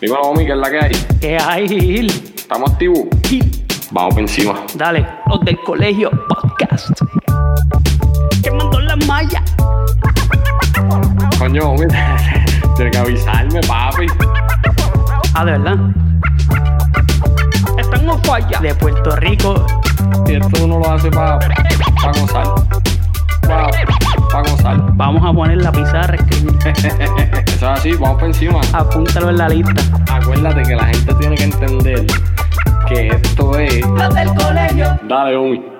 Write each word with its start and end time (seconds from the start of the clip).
Dímelo, 0.00 0.22
homie, 0.22 0.46
¿qué 0.46 0.52
es 0.52 0.58
la 0.58 0.70
que 0.70 0.78
hay? 0.78 0.92
¿Qué 1.20 1.38
hay, 1.38 1.68
Gil? 1.68 2.10
¿Estamos 2.36 2.72
activos? 2.72 3.00
Gil, 3.24 3.66
Vamos 3.90 4.14
por 4.14 4.22
encima. 4.22 4.54
Dale, 4.74 5.06
los 5.26 5.40
del 5.40 5.60
colegio 5.62 6.10
podcast. 6.28 6.90
Quemando 8.42 8.80
la 8.80 8.96
malla. 8.96 9.42
Coño, 11.38 11.70
homie, 11.70 11.88
tienes 12.76 12.92
que 12.92 12.98
avisarme, 12.98 13.60
papi. 13.62 14.06
Ah, 15.34 15.44
de 15.44 15.52
verdad. 15.52 15.76
Están 17.78 18.08
en 18.08 18.24
falla. 18.24 18.60
De 18.60 18.74
Puerto 18.74 19.16
Rico. 19.16 19.66
Y 20.26 20.34
esto 20.34 20.64
uno 20.64 20.78
lo 20.78 20.92
hace 20.92 21.10
para 21.10 21.38
pa 21.38 22.12
gozar. 22.20 22.46
Para 24.32 24.50
gozar. 24.50 24.80
Vamos 24.94 25.22
a 25.24 25.32
poner 25.32 25.58
la 25.58 25.72
pizarra, 25.72 26.14
escribir. 26.14 26.56
Eso 26.66 27.54
es 27.54 27.62
así, 27.62 27.92
vamos 27.92 28.18
por 28.18 28.28
encima. 28.28 28.60
Apúntalo 28.72 29.30
en 29.30 29.38
la 29.38 29.48
lista. 29.48 29.82
Acuérdate 30.12 30.62
que 30.62 30.76
la 30.76 30.84
gente 30.86 31.14
tiene 31.14 31.34
que 31.36 31.44
entender 31.44 32.06
que 32.88 33.08
esto 33.08 33.58
es. 33.58 33.86
Los 33.86 34.14
del 34.14 34.28
colegio. 34.34 34.98
Dale, 35.08 35.36
homie. 35.36 35.79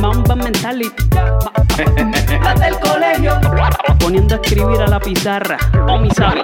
Ma- 0.00 0.08
Mamba 0.12 0.34
mentality. 0.36 0.90
Las 2.42 2.60
del 2.60 2.74
colegio. 2.80 3.32
Poniendo 3.98 4.34
a 4.34 4.38
escribir 4.38 4.80
a 4.82 4.86
la 4.86 5.00
pizarra. 5.00 5.56
O 5.88 5.98
mi 5.98 6.10
sabe. 6.10 6.42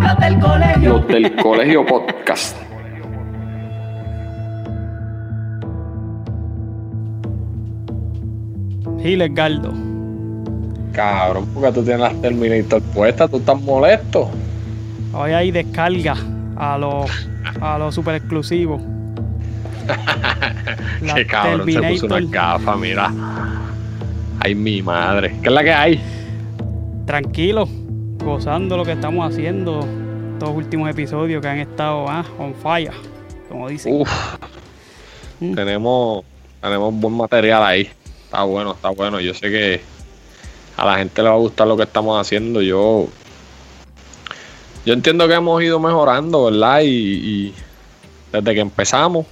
Las 0.00 0.18
del 0.18 0.38
colegio. 0.38 0.92
Los 0.98 1.08
del 1.08 1.36
colegio 1.36 1.86
podcast. 1.86 2.56
Giles 9.02 9.34
Galdo. 9.34 9.72
Cabrón, 10.92 11.46
porque 11.54 11.72
tú 11.72 11.82
tienes 11.82 12.00
las 12.00 12.20
Terminator 12.20 12.82
puestas, 12.94 13.30
tú 13.30 13.38
estás 13.38 13.60
molesto. 13.60 14.30
Hoy 15.14 15.32
hay 15.32 15.50
descarga 15.50 16.14
a 16.56 16.76
los 16.78 17.10
a 17.60 17.78
los 17.78 17.94
super 17.94 18.14
exclusivos. 18.14 18.80
Qué 21.14 21.26
cabrón, 21.26 21.70
se 21.70 21.80
puso 21.82 22.06
Terminator. 22.08 22.22
una 22.22 22.30
gafa, 22.30 22.76
mira. 22.76 23.12
Ay, 24.40 24.54
mi 24.54 24.82
madre. 24.82 25.36
¿Qué 25.42 25.48
es 25.48 25.54
la 25.54 25.62
que 25.64 25.72
hay? 25.72 26.00
Tranquilo, 27.06 27.68
gozando 28.24 28.76
lo 28.76 28.84
que 28.84 28.92
estamos 28.92 29.30
haciendo. 29.30 29.80
Estos 30.34 30.50
últimos 30.56 30.90
episodios 30.90 31.40
que 31.42 31.48
han 31.48 31.58
estado 31.58 32.06
ah, 32.08 32.24
on 32.38 32.54
fire, 32.54 32.92
como 33.48 33.68
dicen. 33.68 34.00
Uf, 34.00 34.10
Mm. 35.40 35.54
tenemos, 35.56 36.24
tenemos 36.60 36.94
buen 36.94 37.14
material 37.14 37.64
ahí. 37.64 37.90
Está 38.24 38.44
bueno, 38.44 38.72
está 38.74 38.90
bueno. 38.90 39.18
Yo 39.20 39.34
sé 39.34 39.50
que 39.50 39.80
a 40.76 40.84
la 40.86 40.98
gente 40.98 41.20
le 41.20 41.28
va 41.28 41.34
a 41.34 41.38
gustar 41.38 41.66
lo 41.66 41.76
que 41.76 41.82
estamos 41.82 42.20
haciendo. 42.20 42.62
Yo, 42.62 43.08
yo 44.86 44.94
entiendo 44.94 45.26
que 45.26 45.34
hemos 45.34 45.60
ido 45.62 45.80
mejorando, 45.80 46.44
¿verdad? 46.44 46.82
Y, 46.82 46.86
y 46.88 47.54
desde 48.32 48.54
que 48.54 48.60
empezamos, 48.60 49.26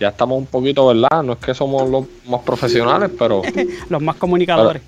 ya 0.00 0.08
estamos 0.08 0.38
un 0.38 0.46
poquito, 0.46 0.86
¿verdad? 0.86 1.22
No 1.22 1.34
es 1.34 1.38
que 1.38 1.54
somos 1.54 1.88
los 1.88 2.04
más 2.26 2.40
profesionales, 2.42 3.10
pero 3.18 3.42
Los 3.88 4.02
más 4.02 4.16
comunicadores. 4.16 4.82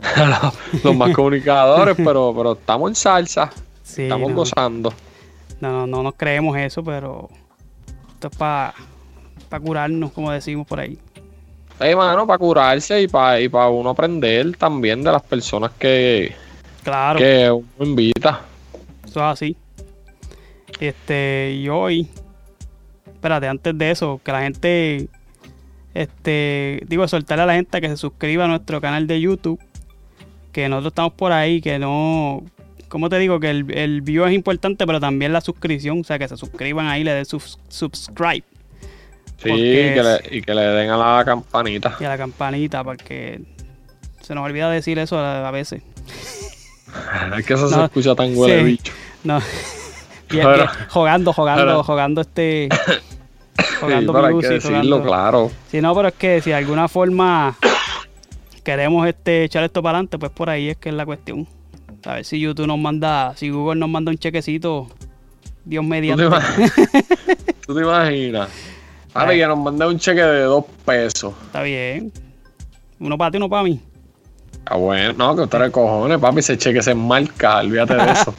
los, 0.16 0.84
los 0.84 0.96
más 0.96 1.14
comunicadores, 1.14 1.94
pero, 2.04 2.32
pero 2.36 2.52
estamos 2.52 2.90
en 2.90 2.94
salsa, 2.94 3.50
Sí, 3.82 4.02
estamos 4.02 4.30
no, 4.30 4.36
gozando. 4.36 4.92
no, 5.60 5.70
no, 5.72 5.86
no 5.86 6.02
nos 6.02 6.14
creemos 6.14 6.56
eso, 6.56 6.82
pero 6.82 7.28
esto 8.14 8.28
es 8.28 8.36
para 8.36 8.74
curarnos, 9.62 10.12
como 10.12 10.30
decimos 10.30 10.66
por 10.66 10.80
ahí. 10.80 10.98
Hey, 11.80 11.94
mano, 11.96 12.26
para 12.26 12.38
curarse 12.38 13.02
y 13.02 13.08
para 13.08 13.40
y 13.40 13.48
pa 13.48 13.68
uno 13.70 13.90
aprender 13.90 14.54
también 14.56 15.02
de 15.02 15.10
las 15.10 15.22
personas 15.22 15.70
que, 15.78 16.34
Claro. 16.84 17.18
que 17.18 17.50
uno 17.50 17.66
invita. 17.78 18.40
Eso 19.04 19.18
es 19.20 19.24
así. 19.24 19.56
Este, 20.78 21.52
y 21.58 21.68
hoy, 21.68 22.08
espérate, 23.20 23.46
antes 23.48 23.76
de 23.76 23.90
eso, 23.90 24.18
que 24.24 24.32
la 24.32 24.40
gente, 24.40 25.08
este, 25.92 26.80
digo, 26.86 27.06
soltarle 27.06 27.42
a 27.42 27.46
la 27.46 27.54
gente 27.54 27.78
que 27.82 27.88
se 27.88 27.98
suscriba 27.98 28.46
a 28.46 28.48
nuestro 28.48 28.80
canal 28.80 29.06
de 29.06 29.20
YouTube, 29.20 29.60
que 30.52 30.68
nosotros 30.70 30.92
estamos 30.92 31.12
por 31.12 31.30
ahí, 31.32 31.60
que 31.60 31.78
no, 31.78 32.42
¿cómo 32.88 33.10
te 33.10 33.18
digo? 33.18 33.38
Que 33.38 33.50
el, 33.50 33.70
el 33.76 34.00
view 34.00 34.24
es 34.24 34.32
importante, 34.32 34.86
pero 34.86 35.00
también 35.00 35.34
la 35.34 35.42
suscripción, 35.42 36.00
o 36.00 36.04
sea, 36.04 36.18
que 36.18 36.28
se 36.28 36.36
suscriban 36.38 36.86
ahí, 36.86 37.04
le 37.04 37.12
den 37.12 37.26
subscribe 37.26 38.44
Sí, 39.42 39.48
Porque 39.48 39.92
que 39.94 40.02
le- 40.02 40.36
y 40.38 40.42
que 40.42 40.54
le 40.54 40.62
den 40.62 40.90
a 40.90 40.96
la 41.18 41.24
campanita. 41.24 41.96
y 42.00 42.04
a 42.04 42.08
la 42.10 42.18
campanita, 42.18 42.84
porque 42.84 43.40
se 44.22 44.34
nos 44.34 44.44
olvida 44.44 44.70
decir 44.70 44.98
eso 44.98 45.18
a, 45.18 45.46
a 45.46 45.50
veces. 45.50 45.82
Es 47.38 47.46
que 47.46 47.54
eso 47.54 47.68
se 47.68 47.84
escucha 47.84 48.14
tan 48.16 48.36
huele 48.36 48.58
sí. 48.58 48.64
bicho. 48.64 48.92
No. 49.24 49.40
Pero- 50.38 50.54
bien, 50.56 50.68
jugando, 50.88 51.32
jugando, 51.32 51.84
jugando 51.84 52.20
este. 52.20 52.68
Sí, 53.60 53.64
Jugando 53.86 54.12
pero 54.14 54.26
hay 54.26 54.38
que 54.38 54.48
decirlo, 54.48 54.78
jugando- 54.78 55.02
claro. 55.02 55.50
Sí, 55.70 55.80
no, 55.82 55.94
pero 55.94 56.08
es 56.08 56.14
que 56.14 56.40
si 56.40 56.50
de 56.50 56.56
alguna 56.56 56.88
forma 56.88 57.54
queremos 58.64 59.06
este 59.06 59.44
echar 59.44 59.64
esto 59.64 59.82
para 59.82 59.98
adelante, 59.98 60.18
pues 60.18 60.32
por 60.32 60.48
ahí 60.50 60.70
es 60.70 60.76
que 60.78 60.88
es 60.90 60.94
la 60.94 61.04
cuestión. 61.04 61.46
A 62.06 62.14
ver 62.14 62.24
si 62.24 62.40
YouTube 62.40 62.66
nos 62.66 62.78
manda, 62.78 63.34
si 63.36 63.50
Google 63.50 63.78
nos 63.78 63.88
manda 63.90 64.10
un 64.10 64.18
chequecito, 64.18 64.86
Dios 65.64 65.82
¿Tú 65.84 65.88
te, 65.88 66.00
mediante. 66.00 66.24
¿Tú 67.66 67.74
te 67.74 67.80
imaginas? 67.82 68.48
Ahora 69.12 69.32
que 69.34 69.46
nos 69.46 69.58
mandé 69.58 69.86
un 69.86 69.98
cheque 69.98 70.22
de 70.22 70.42
dos 70.42 70.64
pesos. 70.84 71.34
Está 71.46 71.62
bien. 71.62 72.12
Uno 72.98 73.18
para 73.18 73.30
ti, 73.30 73.36
uno 73.38 73.48
para 73.48 73.62
mí. 73.64 73.80
Ah, 74.66 74.76
bueno, 74.76 75.12
no, 75.18 75.36
que 75.36 75.42
usted 75.42 75.58
de 75.60 75.70
cojones, 75.70 76.18
papi, 76.18 76.38
ese 76.40 76.56
cheque 76.56 76.82
se 76.82 76.92
enmarca, 76.92 77.58
olvídate 77.58 77.94
de 77.94 78.10
eso. 78.12 78.34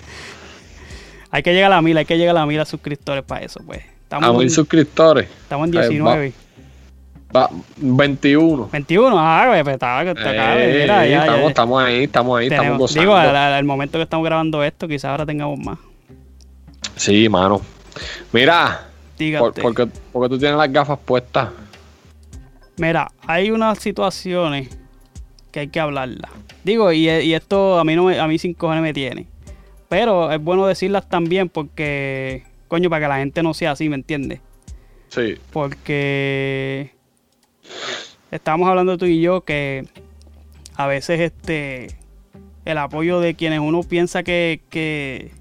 Hay 1.31 1.43
que 1.43 1.53
llegar 1.53 1.71
a 1.71 1.75
la 1.75 1.81
mil, 1.81 1.97
hay 1.97 2.05
que 2.05 2.17
llegar 2.17 2.35
a 2.35 2.39
la 2.41 2.45
mil 2.45 2.59
a 2.59 2.65
suscriptores 2.65 3.23
para 3.23 3.45
eso, 3.45 3.61
pues. 3.65 3.81
Estamos, 4.03 4.29
A 4.29 4.33
mil 4.33 4.43
en, 4.43 4.49
suscriptores. 4.49 5.27
estamos 5.43 5.69
en 5.69 5.77
Ay, 5.77 5.81
19. 5.89 6.33
Va, 7.33 7.49
21. 7.77 8.69
21, 8.71 9.15
ah, 9.17 9.45
güey, 9.47 9.63
pues 9.63 9.73
está, 9.75 10.01
Eh, 10.01 10.79
mira, 10.81 11.07
ya, 11.07 11.19
estamos, 11.21 11.41
ya. 11.43 11.47
estamos 11.47 11.83
ahí, 11.83 12.03
estamos 12.03 12.39
ahí, 12.39 12.45
estamos 12.47 12.61
Tenemos- 12.65 12.79
gozando. 12.79 13.01
digo, 13.01 13.15
al, 13.15 13.63
momento 13.63 13.97
que 13.97 14.03
estamos 14.03 14.25
grabando 14.25 14.61
esto, 14.65 14.87
quizás 14.87 15.05
ahora 15.11 15.25
tengamos 15.25 15.57
más. 15.59 15.77
Sí, 16.97 17.29
mano. 17.29 17.61
Mira, 18.33 18.87
por, 19.39 19.53
porque, 19.53 19.87
porque 20.11 20.29
tú 20.29 20.37
tienes 20.37 20.57
las 20.57 20.71
gafas 20.71 20.99
puestas. 21.05 21.49
Mira, 22.77 23.09
hay 23.25 23.51
unas 23.51 23.79
situaciones 23.79 24.69
que 25.51 25.61
hay 25.61 25.67
que 25.69 25.79
hablarlas. 25.79 26.31
Digo, 26.65 26.91
y, 26.91 27.09
y 27.09 27.33
esto 27.33 27.79
a 27.79 27.83
mí 27.85 27.95
no 27.95 28.03
me- 28.05 28.19
a 28.19 28.27
mí 28.27 28.37
sin 28.39 28.53
cojones 28.53 28.83
me 28.83 28.93
tiene. 28.93 29.27
Pero 29.91 30.31
es 30.31 30.41
bueno 30.41 30.65
decirlas 30.67 31.09
también 31.09 31.49
porque, 31.49 32.43
coño, 32.69 32.89
para 32.89 33.03
que 33.05 33.09
la 33.09 33.17
gente 33.17 33.43
no 33.43 33.53
sea 33.53 33.71
así, 33.71 33.89
¿me 33.89 33.95
entiendes? 33.95 34.39
Sí. 35.09 35.35
Porque 35.51 36.91
estábamos 38.31 38.69
hablando 38.69 38.97
tú 38.97 39.03
y 39.05 39.19
yo 39.19 39.41
que 39.41 39.85
a 40.77 40.87
veces 40.87 41.19
este 41.19 41.87
el 42.63 42.77
apoyo 42.77 43.19
de 43.19 43.33
quienes 43.35 43.59
uno 43.59 43.83
piensa 43.83 44.23
que, 44.23 44.61
que, 44.69 45.31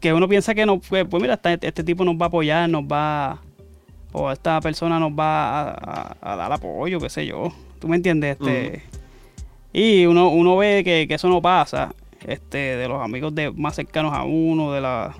que 0.00 0.14
uno 0.14 0.26
piensa 0.26 0.54
que 0.54 0.64
no, 0.64 0.80
pues, 0.80 1.04
pues 1.04 1.20
mira, 1.20 1.34
esta- 1.34 1.52
este, 1.52 1.84
tipo 1.84 2.06
nos 2.06 2.14
va 2.14 2.24
a 2.24 2.28
apoyar, 2.28 2.70
nos 2.70 2.84
va, 2.84 3.42
o 4.12 4.32
esta 4.32 4.58
persona 4.62 4.98
nos 4.98 5.12
va 5.12 5.68
a, 5.68 6.14
a- 6.22 6.32
a 6.32 6.36
dar 6.36 6.50
apoyo, 6.50 6.98
qué 6.98 7.10
sé 7.10 7.26
yo. 7.26 7.52
¿Tú 7.78 7.88
me 7.88 7.96
entiendes? 7.96 8.38
Este, 8.40 8.84
Y 9.74 10.06
uno, 10.06 10.30
uno 10.30 10.56
ve 10.56 10.82
que, 10.82 11.06
que 11.06 11.14
eso 11.14 11.28
no 11.28 11.42
pasa, 11.42 11.94
este, 12.26 12.58
de 12.76 12.88
los 12.88 13.02
amigos 13.02 13.34
de, 13.34 13.50
más 13.50 13.74
cercanos 13.76 14.12
a 14.14 14.24
uno, 14.24 14.72
de 14.72 14.80
la 14.80 15.14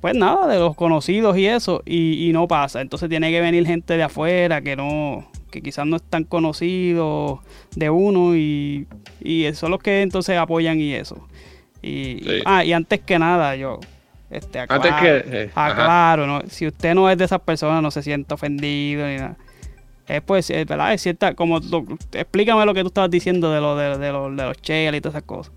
pues 0.00 0.14
nada, 0.14 0.46
de 0.46 0.60
los 0.60 0.76
conocidos 0.76 1.36
y 1.36 1.46
eso, 1.46 1.82
y, 1.84 2.28
y 2.28 2.32
no 2.32 2.46
pasa. 2.46 2.80
Entonces 2.80 3.08
tiene 3.08 3.30
que 3.32 3.40
venir 3.40 3.66
gente 3.66 3.96
de 3.96 4.04
afuera 4.04 4.60
que 4.60 4.76
no, 4.76 5.28
que 5.50 5.60
quizás 5.60 5.86
no 5.86 5.96
es 5.96 6.02
tan 6.02 6.22
conocido 6.24 7.40
de 7.74 7.90
uno 7.90 8.36
y, 8.36 8.86
y 9.20 9.52
son 9.54 9.72
los 9.72 9.80
que 9.80 10.02
entonces 10.02 10.38
apoyan 10.38 10.80
y 10.80 10.92
eso. 10.94 11.26
Y, 11.82 12.20
Sí. 12.22 12.42
ah, 12.44 12.64
y 12.64 12.72
antes 12.72 13.00
que 13.00 13.18
nada, 13.18 13.56
yo, 13.56 13.80
este, 14.30 14.60
Antes 14.60 14.76
aclaro, 14.92 15.02
que. 15.02 15.42
eh, 15.44 15.50
aclaro, 15.54 16.26
¿no? 16.28 16.42
si 16.48 16.66
usted 16.68 16.94
no 16.94 17.10
es 17.10 17.18
de 17.18 17.24
esas 17.24 17.40
personas, 17.40 17.82
no 17.82 17.90
se 17.90 18.02
sienta 18.02 18.34
ofendido 18.36 19.04
ni 19.06 19.16
nada. 19.16 19.36
Es 20.06 20.22
pues, 20.22 20.48
es 20.50 20.64
verdad, 20.64 20.92
es 20.94 21.02
cierta, 21.02 21.34
como, 21.34 21.58
lo- 21.58 21.84
explícame 22.12 22.64
lo 22.64 22.72
que 22.72 22.82
tú 22.82 22.86
estabas 22.88 23.10
diciendo 23.10 23.50
de, 23.52 23.60
lo, 23.60 23.76
de, 23.76 23.98
de, 23.98 24.12
los- 24.12 24.36
de 24.36 24.42
los 24.44 24.56
cheles 24.62 24.98
y 24.98 25.00
todas 25.00 25.16
esas 25.16 25.26
cosas. 25.26 25.52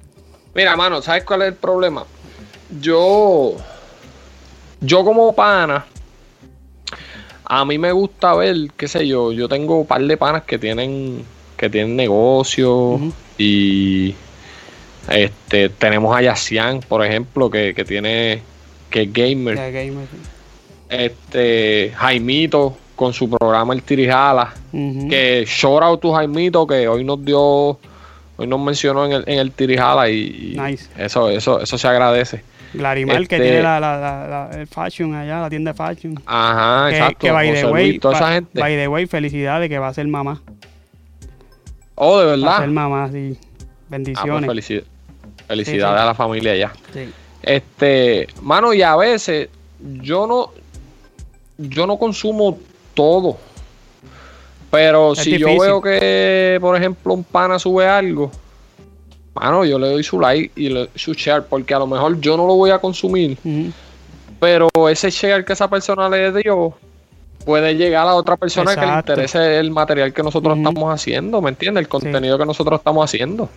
Mira, 0.54 0.76
mano, 0.76 1.02
¿sabes 1.02 1.24
cuál 1.24 1.44
es 1.44 1.48
el 1.50 1.56
problema? 1.56 2.06
yo, 2.80 3.56
yo 4.80 5.04
como 5.04 5.34
pana, 5.34 5.86
a 7.46 7.66
mí 7.66 7.78
me 7.78 7.92
gusta 7.92 8.34
ver, 8.36 8.56
qué 8.78 8.88
sé 8.88 9.08
yo, 9.08 9.32
yo 9.32 9.50
tengo 9.50 9.80
un 9.82 9.88
par 9.88 10.02
de 10.02 10.18
panas 10.18 10.44
que 10.44 10.58
tienen, 10.58 11.26
que 11.58 11.70
tienen 11.70 11.96
negocios 11.96 13.02
y 13.38 14.16
este 15.10 15.70
tenemos 15.70 16.16
a 16.16 16.22
Yacian, 16.22 16.80
por 16.82 17.06
ejemplo, 17.06 17.50
que, 17.50 17.74
que 17.74 17.84
tiene, 17.84 18.42
que 18.90 19.04
es 19.04 19.14
gamer. 19.14 19.56
Ya, 19.56 19.70
gamer. 19.70 20.08
Este, 20.90 21.94
Jaimito 21.96 22.78
con 22.96 23.14
su 23.14 23.30
programa 23.30 23.74
El 23.74 23.82
Tirijala. 23.84 24.54
Que 24.72 25.44
shout 25.48 25.84
out 25.84 26.02
to 26.02 26.14
Jaimito 26.14 26.68
que 26.68 26.88
hoy 26.88 27.04
nos 27.04 27.24
dio, 27.26 27.80
hoy 28.42 28.48
nos 28.48 28.60
mencionó 28.60 29.06
en 29.06 29.12
el, 29.14 29.24
en 29.28 29.40
el 29.40 29.52
Tirijala 29.52 30.10
y, 30.10 30.56
Nice. 30.60 30.90
eso, 30.98 31.30
eso, 31.30 31.60
eso 31.62 31.78
se 31.78 31.88
agradece. 31.88 32.44
Glarimar, 32.74 33.18
que 33.28 33.36
Este- 33.36 33.40
tiene 33.42 33.62
la, 33.62 33.80
la, 33.80 33.98
la, 34.00 34.28
la- 34.50 34.60
el 34.60 34.66
fashion 34.68 35.14
allá, 35.14 35.42
la 35.42 35.50
tienda 35.50 35.72
de 35.74 35.78
fashion. 35.78 36.16
Ajá, 36.26 36.90
que, 36.90 36.96
exacto. 36.98 37.18
que 37.20 37.32
by 37.32 37.50
José 37.50 37.62
the 37.62 37.72
way, 37.72 37.88
Luis, 37.90 38.00
toda 38.00 38.16
esa 38.16 38.24
by- 38.26 38.34
gente. 38.36 38.60
by 38.60 38.76
the 38.76 38.88
way, 38.88 39.06
felicidades 39.08 39.70
que 39.70 39.78
va 39.80 39.88
a 39.90 39.94
ser 39.94 40.08
mamá. 40.08 40.42
oh, 41.96 42.20
de 42.20 42.26
Va 42.26 42.32
a 42.34 42.36
verdad. 42.36 42.60
ser 42.60 42.70
mamá, 42.70 43.10
sí. 43.12 43.38
Ah, 43.38 43.46
pues 43.60 43.70
Bendiciones. 43.90 44.50
felici- 44.50 44.84
felicidades 45.48 45.92
Sí, 45.92 45.98
sí. 45.98 46.02
a 46.02 46.06
la 46.06 46.14
familia. 46.16 46.72
Sí. 46.94 47.10
Este, 47.44 48.28
mano, 48.42 48.74
y 48.74 48.82
a 48.82 48.96
veces 48.96 49.50
yo 50.02 50.26
no, 50.28 50.52
yo 51.58 51.86
no 51.88 51.98
consumo 51.98 52.58
todo. 52.94 53.38
Pero 54.72 55.14
Es 55.14 55.20
si 55.20 55.38
yo 55.38 55.60
veo 55.60 55.82
que, 55.82 56.58
por 56.62 56.76
ejemplo, 56.78 57.14
un 57.14 57.24
pana 57.26 57.60
sube 57.60 57.86
algo, 57.86 58.32
mano, 59.34 59.66
yo 59.66 59.78
le 59.78 59.88
doy 59.88 60.04
su 60.04 60.20
like 60.20 60.52
y 60.56 60.70
le 60.70 60.90
su 60.96 61.14
share, 61.14 61.44
porque 61.44 61.74
a 61.74 61.80
lo 61.80 61.88
mejor 61.88 62.20
yo 62.22 62.38
no 62.38 62.48
lo 62.48 62.56
voy 62.56 62.72
a 62.72 62.80
consumir, 62.80 63.38
pero 64.40 64.70
ese 64.90 65.12
share 65.12 65.44
que 65.44 65.54
esa 65.54 65.70
persona 65.70 66.08
le 66.10 66.32
dio 66.32 66.74
puede 67.46 67.76
llegar 67.76 68.08
a 68.08 68.16
otra 68.16 68.38
persona 68.38 68.76
que 68.76 68.86
le 68.86 68.94
interese 68.94 69.60
el 69.60 69.72
material 69.72 70.14
que 70.14 70.24
nosotros 70.24 70.58
estamos 70.58 70.94
haciendo, 70.94 71.42
¿me 71.42 71.50
entiendes? 71.50 71.82
El 71.84 71.90
contenido 71.90 72.38
que 72.38 72.46
nosotros 72.46 72.80
estamos 72.80 73.04
haciendo. 73.04 73.50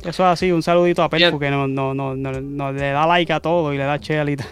Eso 0.00 0.08
es 0.08 0.20
así, 0.20 0.50
un 0.50 0.62
saludito 0.62 1.02
a. 1.02 1.08
Perfu 1.08 1.38
que 1.38 1.50
no, 1.50 1.68
no, 1.68 1.94
no, 1.94 2.14
no, 2.16 2.32
no 2.32 2.72
le 2.72 2.90
da 2.90 3.06
like 3.06 3.32
a 3.32 3.40
todo 3.40 3.72
y 3.72 3.78
le 3.78 3.84
da 3.84 3.96
share 3.98 4.28
y 4.28 4.36
tal. 4.36 4.48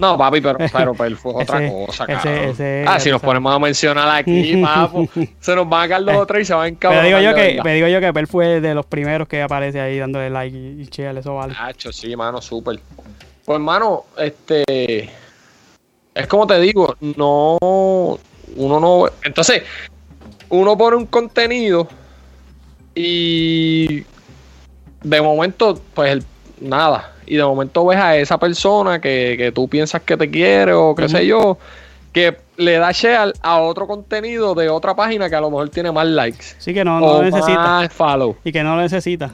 No, 0.00 0.16
papi, 0.18 0.40
pero, 0.40 0.58
pero, 0.72 0.94
pero 0.94 1.16
fue 1.16 1.34
otra 1.34 1.62
Ese- 1.64 1.72
cosa, 1.86 2.06
cabrón. 2.06 2.34
ese- 2.34 2.84
ah, 2.88 2.98
si 2.98 3.10
nos 3.10 3.20
ponemos 3.20 3.54
a 3.54 3.58
mencionar 3.58 4.08
aquí, 4.08 4.56
papo, 4.62 5.06
se 5.40 5.54
nos 5.54 5.68
van 5.68 5.84
a 5.84 5.88
caer 5.88 6.02
los 6.02 6.16
otros 6.16 6.40
y 6.40 6.44
se 6.44 6.54
van 6.54 6.60
a 6.60 6.64
Pero 6.64 6.74
encabronar. 6.76 7.06
digo 7.06 7.20
yo 7.20 7.34
que, 7.34 7.62
me 7.62 7.74
digo 7.74 7.86
yo 7.88 8.00
que 8.00 8.12
Perfu 8.12 8.40
es 8.42 8.62
de 8.62 8.74
los 8.74 8.86
primeros 8.86 9.28
que 9.28 9.42
aparece 9.42 9.80
ahí 9.80 9.98
dándole 9.98 10.30
like 10.30 10.56
y, 10.56 10.80
y 10.82 10.84
share, 10.86 11.16
eso 11.18 11.34
vale. 11.34 11.54
Hacho, 11.58 11.92
sí, 11.92 12.16
mano, 12.16 12.40
súper. 12.40 12.80
Pues, 13.44 13.60
mano, 13.60 14.04
este. 14.18 15.10
Es 16.14 16.26
como 16.26 16.46
te 16.46 16.58
digo, 16.60 16.96
no. 17.00 17.58
Uno 18.56 18.80
no. 18.80 19.06
Entonces, 19.24 19.62
uno 20.48 20.76
pone 20.78 20.96
un 20.96 21.06
contenido 21.06 21.88
y. 22.94 24.04
De 25.02 25.20
momento, 25.20 25.80
pues, 25.94 26.12
el- 26.12 26.24
nada. 26.62 27.12
Y 27.26 27.36
de 27.36 27.44
momento 27.44 27.84
ves 27.86 27.98
a 27.98 28.16
esa 28.16 28.38
persona 28.38 29.00
que, 29.00 29.34
que 29.36 29.52
tú 29.52 29.68
piensas 29.68 30.02
que 30.02 30.16
te 30.16 30.30
quiere 30.30 30.72
o 30.72 30.94
qué 30.94 31.08
sé 31.08 31.26
yo, 31.26 31.58
que 32.12 32.36
le 32.56 32.78
da 32.78 32.92
share 32.92 33.32
a 33.40 33.58
otro 33.60 33.86
contenido 33.86 34.54
de 34.54 34.68
otra 34.68 34.94
página 34.94 35.28
que 35.30 35.36
a 35.36 35.40
lo 35.40 35.50
mejor 35.50 35.68
tiene 35.70 35.90
más 35.92 36.06
likes. 36.06 36.56
Así 36.58 36.74
que 36.74 36.84
no, 36.84 37.00
no 37.00 37.06
o 37.06 37.16
lo 37.18 37.22
necesita. 37.22 37.58
más 37.60 37.92
follow. 37.92 38.36
Y 38.44 38.52
que 38.52 38.62
no 38.62 38.76
lo 38.76 38.82
necesita. 38.82 39.30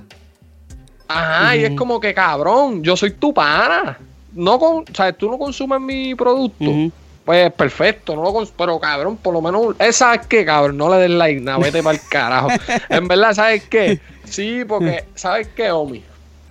Ajá, 1.09 1.57
y 1.57 1.65
es 1.65 1.71
como 1.73 1.99
que 2.01 2.13
cabrón, 2.13 2.83
yo 2.83 2.97
soy 2.97 3.13
tu 3.13 3.33
pana. 3.33 3.99
No 4.35 4.59
con, 4.59 4.85
sea, 4.95 5.13
tú 5.13 5.31
no 5.31 5.39
consumes 5.39 5.81
mi 5.81 6.15
producto. 6.15 6.71
Pues 7.25 7.53
perfecto, 7.53 8.15
no 8.15 8.23
lo 8.23 8.33
cons- 8.33 8.53
pero 8.57 8.79
cabrón, 8.79 9.17
por 9.17 9.35
lo 9.35 9.41
menos, 9.43 9.75
¿sabes 9.93 10.27
qué, 10.27 10.45
cabrón? 10.45 10.77
No 10.77 10.89
le 10.89 10.97
des 10.97 11.11
like, 11.11 11.41
nada, 11.41 11.59
vete 11.59 11.83
para 11.83 11.97
el 11.97 12.03
carajo. 12.09 12.49
en 12.89 13.09
verdad, 13.09 13.35
¿sabes 13.35 13.65
qué? 13.69 14.01
Sí, 14.25 14.63
porque, 14.67 15.05
¿sabes 15.15 15.49
qué, 15.49 15.71
Omi? 15.71 16.03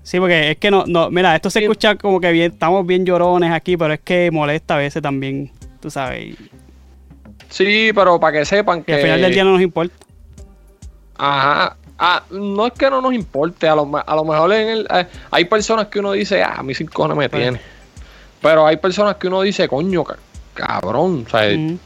Sí, 0.07 0.21
porque 0.21 0.51
es 0.51 0.57
que 0.57 0.71
no, 0.71 0.85
no, 0.87 1.09
mira, 1.09 1.35
esto 1.35 1.49
se 1.49 1.59
Sí. 1.59 1.65
escucha 1.65 1.95
como 1.95 2.21
que 2.21 2.31
bien, 2.31 2.53
estamos 2.53 2.87
bien 2.87 3.05
llorones 3.05 3.51
aquí, 3.51 3.75
pero 3.75 3.93
es 3.93 3.99
que 3.99 4.31
molesta 4.31 4.75
a 4.75 4.77
veces 4.77 5.01
también, 5.01 5.51
tú 5.81 5.91
sabes. 5.91 6.33
Sí, 7.49 7.91
pero 7.93 8.17
para 8.17 8.39
que 8.39 8.45
sepan 8.45 8.83
que. 8.85 8.93
al 8.93 9.01
final 9.01 9.19
del 9.21 9.33
día 9.33 9.43
no 9.43 9.51
nos 9.51 9.61
importa. 9.61 9.93
Ajá. 11.17 11.75
Ah, 11.99 12.23
no 12.31 12.67
es 12.67 12.71
que 12.71 12.89
no 12.89 13.01
nos 13.01 13.11
importe, 13.13 13.67
a 13.67 13.75
lo, 13.75 13.89
a 13.97 14.15
lo 14.15 14.23
mejor 14.23 14.53
en 14.53 14.69
el, 14.69 14.87
eh, 14.93 15.07
hay 15.29 15.43
personas 15.43 15.87
que 15.87 15.99
uno 15.99 16.13
dice, 16.13 16.41
ah, 16.41 16.55
a 16.59 16.63
mí 16.63 16.73
sin 16.73 16.87
cojones 16.87 17.17
me 17.17 17.27
Pues. 17.27 17.41
tiene. 17.41 17.59
Pero 18.41 18.65
hay 18.65 18.77
personas 18.77 19.17
que 19.17 19.27
uno 19.27 19.41
dice, 19.41 19.67
coño, 19.67 20.05
ca- 20.05 20.17
cabrón, 20.53 21.25
o 21.27 21.29
sea, 21.29 21.53
Ujú. 21.53 21.77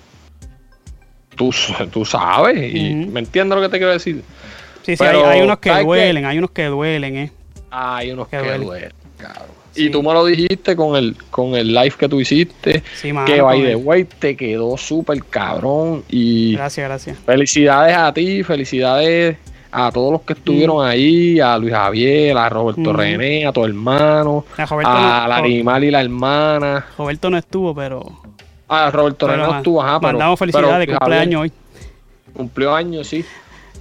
tú, 1.36 1.50
tú 1.92 2.06
sabes, 2.06 2.72
y 2.72 2.94
me 2.94 3.22
entiendes 3.22 3.56
lo 3.56 3.64
que 3.64 3.70
te 3.70 3.78
quiero 3.80 3.94
decir. 3.94 4.22
Sí, 4.84 4.96
sí, 4.96 4.96
Pero, 5.00 5.28
hay, 5.28 5.40
hay 5.40 5.46
unos 5.46 5.58
que 5.58 5.72
duelen, 5.72 6.26
hay 6.26 6.38
unos 6.38 6.52
que 6.52 6.66
duelen, 6.66 7.16
¿eh? 7.18 7.32
Hay 7.72 8.12
unos 8.12 8.28
Qué 8.28 8.38
que 8.38 8.44
duele. 8.44 8.66
duelen. 8.66 8.92
Sí. 9.74 9.86
Y 9.86 9.90
tú 9.90 10.04
me 10.04 10.12
lo 10.14 10.26
dijiste 10.26 10.76
con 10.76 10.98
el, 10.98 11.16
con 11.30 11.56
el 11.56 11.74
live 11.74 11.94
que 11.98 12.10
tú 12.10 12.20
hiciste, 12.20 12.84
Sí, 12.96 13.14
mano, 13.14 13.26
que 13.26 13.42
by 13.42 13.62
the 13.64 13.76
way 13.78 14.04
te 14.04 14.36
quedó 14.36 14.76
súper 14.78 15.24
cabrón. 15.24 16.04
Y 16.10 16.56
Gracias, 16.56 16.88
gracias. 16.90 17.18
felicidades 17.26 17.96
a 17.96 18.14
ti, 18.14 18.44
felicidades 18.44 19.38
a 19.72 19.90
todos 19.90 20.12
los 20.12 20.22
que 20.24 20.34
estuvieron 20.34 20.86
ahí, 20.86 21.40
a 21.40 21.58
Luis 21.58 21.74
Javier, 21.74 22.38
a 22.38 22.50
Roberto 22.50 22.82
Mm. 22.92 22.96
René, 22.98 23.46
a 23.48 23.54
tu 23.54 23.64
hermano, 23.64 24.44
A 24.58 24.64
a 24.64 24.66
no, 24.66 24.82
la 25.30 25.38
Ro- 25.40 25.46
animal 25.46 25.84
y 25.86 25.92
la 25.92 26.02
hermana. 26.02 26.86
Roberto 26.98 27.30
no 27.30 27.38
estuvo, 27.38 27.74
pero, 27.74 28.04
A 28.68 28.92
Roberto 28.92 29.26
pero 29.28 29.38
René 29.38 29.48
no 29.54 29.58
estuvo, 29.58 29.82
ajá, 29.82 30.00
pero, 30.02 30.12
mandamos 30.14 30.38
felicidades 30.40 30.80
de 30.80 30.86
pero 30.88 30.98
cumpleaños 31.00 31.42
hoy. 31.44 31.52
Cumplió 32.34 32.76
años, 32.76 33.08
sí. 33.08 33.24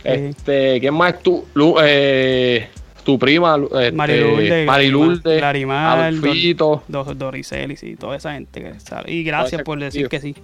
Este, 0.04 0.78
¿quién 0.78 0.94
más? 0.94 1.16
Lu- 1.54 1.76
eh, 1.82 2.69
tu 3.02 3.19
prima, 3.19 3.56
Lu- 3.56 3.67
este, 3.79 3.93
Marilulde, 3.93 4.64
Marilulde, 4.67 5.41
Adolfito. 5.43 6.82
Dos 6.88 7.19
Doricelis 7.19 7.82
y 7.82 7.97
toda 7.97 8.17
esa 8.17 8.35
gente 8.35 8.62
que 8.62 8.81
sale. 8.81 9.12
Y 9.12 9.23
gracias 9.25 9.62
por 9.62 9.79
decir 9.79 10.08
que 10.08 10.20
sí. 10.20 10.35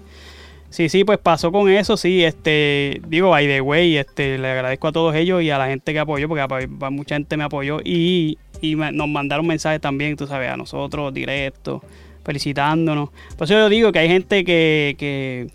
Sí, 0.69 0.88
sí, 0.88 1.05
pues 1.05 1.19
pasó 1.19 1.53
con 1.53 1.70
eso, 1.70 1.97
sí, 1.97 2.25
este, 2.25 3.00
digo, 3.06 3.31
by 3.31 3.47
the 3.47 3.61
way, 3.61 3.97
este, 3.97 4.37
le 4.37 4.49
agradezco 4.49 4.88
a 4.88 4.93
todos 4.93 5.14
ellos 5.14 5.41
y 5.43 5.49
a 5.50 5.58
la 5.58 5.69
gente 5.69 5.93
que 5.93 5.99
apoyó, 6.00 6.29
porque 6.29 6.67
mucha 6.91 7.14
gente 7.14 7.37
me 7.37 7.44
apoyó 7.44 7.79
y, 7.85 8.37
y 8.61 8.75
nos 8.75 9.08
mandaron 9.08 9.47
mensajes 9.47 9.81
también, 9.81 10.17
tú 10.17 10.26
sabes, 10.26 10.50
a 10.50 10.56
nosotros 10.56 11.14
directos, 11.14 11.82
felicitándonos. 12.25 13.10
Por 13.39 13.44
eso 13.44 13.55
yo 13.55 13.69
digo 13.69 13.93
que 13.93 14.01
hay 14.01 14.08
gente 14.08 14.44
que, 14.44 14.96
que, 14.98 15.46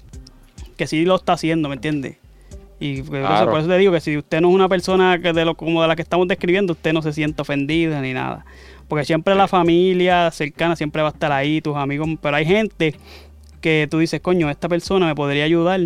que 0.77 0.88
sí 0.88 1.03
lo 1.03 1.17
está 1.17 1.34
haciendo, 1.34 1.67
¿me 1.67 1.75
entiendes? 1.75 2.15
Y 2.83 3.03
por, 3.03 3.17
eso, 3.17 3.45
por 3.45 3.59
eso 3.59 3.69
te 3.69 3.77
digo 3.77 3.91
que 3.93 4.01
si 4.01 4.17
usted 4.17 4.41
no 4.41 4.50
es 4.50 4.55
una 4.55 4.67
persona 4.67 5.19
que 5.21 5.33
de 5.33 5.45
lo, 5.45 5.53
como 5.53 5.83
de 5.83 5.88
la 5.88 5.95
que 5.95 6.01
estamos 6.01 6.27
describiendo, 6.27 6.73
usted 6.73 6.93
no 6.93 7.03
se 7.03 7.13
siente 7.13 7.39
ofendida 7.39 8.01
ni 8.01 8.11
nada. 8.11 8.43
Porque 8.88 9.05
siempre 9.05 9.35
la 9.35 9.47
familia 9.47 10.31
cercana 10.31 10.75
siempre 10.75 11.03
va 11.03 11.09
a 11.09 11.11
estar 11.11 11.31
ahí, 11.31 11.61
tus 11.61 11.77
amigos. 11.77 12.09
Pero 12.19 12.35
hay 12.35 12.43
gente 12.43 12.95
que 13.61 13.88
tú 13.89 14.00
dices, 14.00 14.19
coño, 14.19 14.50
esta 14.50 14.67
persona 14.67 15.05
me 15.05 15.13
podría 15.13 15.43
ayudar. 15.43 15.79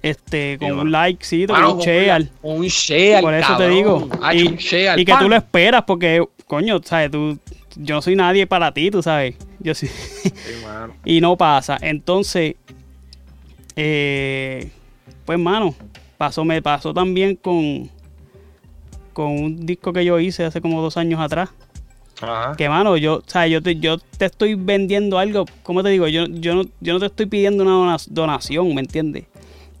Este, 0.00 0.56
con 0.58 0.68
Sí, 0.68 0.74
un 0.74 0.90
likecito, 0.90 1.52
Mano, 1.52 1.68
con 1.68 1.76
un 1.76 1.84
share. 1.84 2.28
Un 2.40 2.66
share, 2.66 3.20
Por 3.20 3.34
eso 3.34 3.56
te 3.58 3.68
digo. 3.68 4.08
Hacho, 4.22 4.38
Y, 4.38 4.46
un 4.46 4.56
share, 4.56 4.98
y 4.98 5.04
que 5.04 5.14
tú 5.18 5.28
lo 5.28 5.36
esperas 5.36 5.84
porque, 5.86 6.24
coño, 6.46 6.80
sabes, 6.82 7.10
tú, 7.10 7.38
yo 7.76 7.96
no 7.96 8.00
soy 8.00 8.16
nadie 8.16 8.46
para 8.46 8.72
ti, 8.72 8.90
tú 8.90 9.02
sabes. 9.02 9.36
Yo 9.60 9.74
sí. 9.74 9.86
Sí, 9.86 10.32
y 11.04 11.20
no 11.20 11.36
pasa. 11.36 11.76
Entonces, 11.82 12.54
eh, 13.76 14.70
pues, 15.24 15.38
mano, 15.38 15.74
pasó, 16.18 16.44
me 16.44 16.60
pasó 16.62 16.92
también 16.94 17.36
con, 17.36 17.88
con 19.12 19.26
un 19.30 19.66
disco 19.66 19.92
que 19.92 20.04
yo 20.04 20.18
hice 20.18 20.44
hace 20.44 20.60
como 20.60 20.82
dos 20.82 20.96
años 20.96 21.20
atrás. 21.20 21.50
Ajá. 22.20 22.54
Que, 22.56 22.68
mano, 22.68 22.96
yo, 22.96 23.16
o 23.16 23.22
sea, 23.26 23.46
yo 23.46 23.60
te, 23.60 23.76
yo 23.76 23.98
te 23.98 24.26
estoy 24.26 24.54
vendiendo 24.54 25.18
algo, 25.18 25.46
¿cómo 25.62 25.82
te 25.82 25.88
digo? 25.88 26.06
Yo, 26.08 26.26
yo, 26.26 26.54
no, 26.54 26.62
yo 26.80 26.92
no 26.94 27.00
te 27.00 27.06
estoy 27.06 27.26
pidiendo 27.26 27.64
una 27.64 27.72
dona- 27.72 27.96
donación, 28.08 28.74
¿me 28.74 28.80
entiendes? 28.80 29.24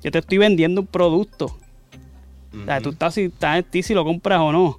Yo 0.02 0.10
te 0.10 0.18
estoy 0.18 0.38
vendiendo 0.38 0.80
un 0.82 0.86
producto. 0.86 1.56
O 2.60 2.64
sea, 2.66 2.80
tú 2.80 2.90
estás, 2.90 3.14
si, 3.14 3.22
estás 3.22 3.58
en 3.58 3.64
ti 3.64 3.82
si 3.82 3.94
lo 3.94 4.04
compras 4.04 4.40
o 4.40 4.52
no. 4.52 4.78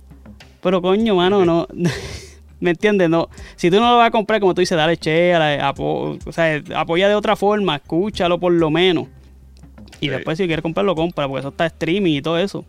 Pero 0.62 0.82
coño, 0.82 1.16
mano, 1.16 1.44
no. 1.46 1.68
¿Me 2.60 2.72
entiendes? 2.72 3.10
No. 3.10 3.30
Si 3.56 3.70
tú 3.70 3.80
no 3.80 3.92
lo 3.92 3.98
vas 3.98 4.08
a 4.08 4.12
comprar, 4.12 4.40
como 4.40 4.54
tú 4.54 4.62
dices, 4.62 4.78
dale 4.78 4.98
che, 4.98 5.36
o 5.36 6.32
sea, 6.32 6.62
apoya 6.76 7.08
de 7.10 7.16
otra 7.16 7.36
forma, 7.36 7.76
escúchalo 7.76 8.40
por 8.40 8.54
lo 8.54 8.70
menos. 8.72 9.08
Y 10.02 10.06
Sí. 10.06 10.10
después, 10.10 10.38
si 10.38 10.46
quieres 10.48 10.64
comprarlo, 10.64 10.96
compra, 10.96 11.28
porque 11.28 11.40
eso 11.40 11.50
está 11.50 11.66
streaming 11.68 12.14
y 12.18 12.22
todo 12.22 12.38
eso. 12.38 12.66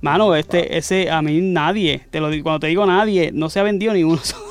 Mano, 0.00 0.34
este, 0.36 0.76
ese, 0.76 1.10
a 1.10 1.22
mí 1.22 1.40
nadie, 1.40 2.00
te 2.10 2.20
lo 2.20 2.28
digo, 2.30 2.44
cuando 2.44 2.60
te 2.60 2.66
digo 2.66 2.84
nadie, 2.86 3.30
no 3.32 3.48
se 3.48 3.60
ha 3.60 3.62
vendido 3.62 3.92
ni 3.94 4.04
uno 4.04 4.18
solo, 4.22 4.44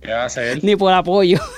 ¿Qué 0.00 0.10
va 0.12 0.22
a 0.22 0.26
hacer? 0.26 0.62
ni 0.62 0.76
por 0.76 0.92
apoyo. 0.92 1.38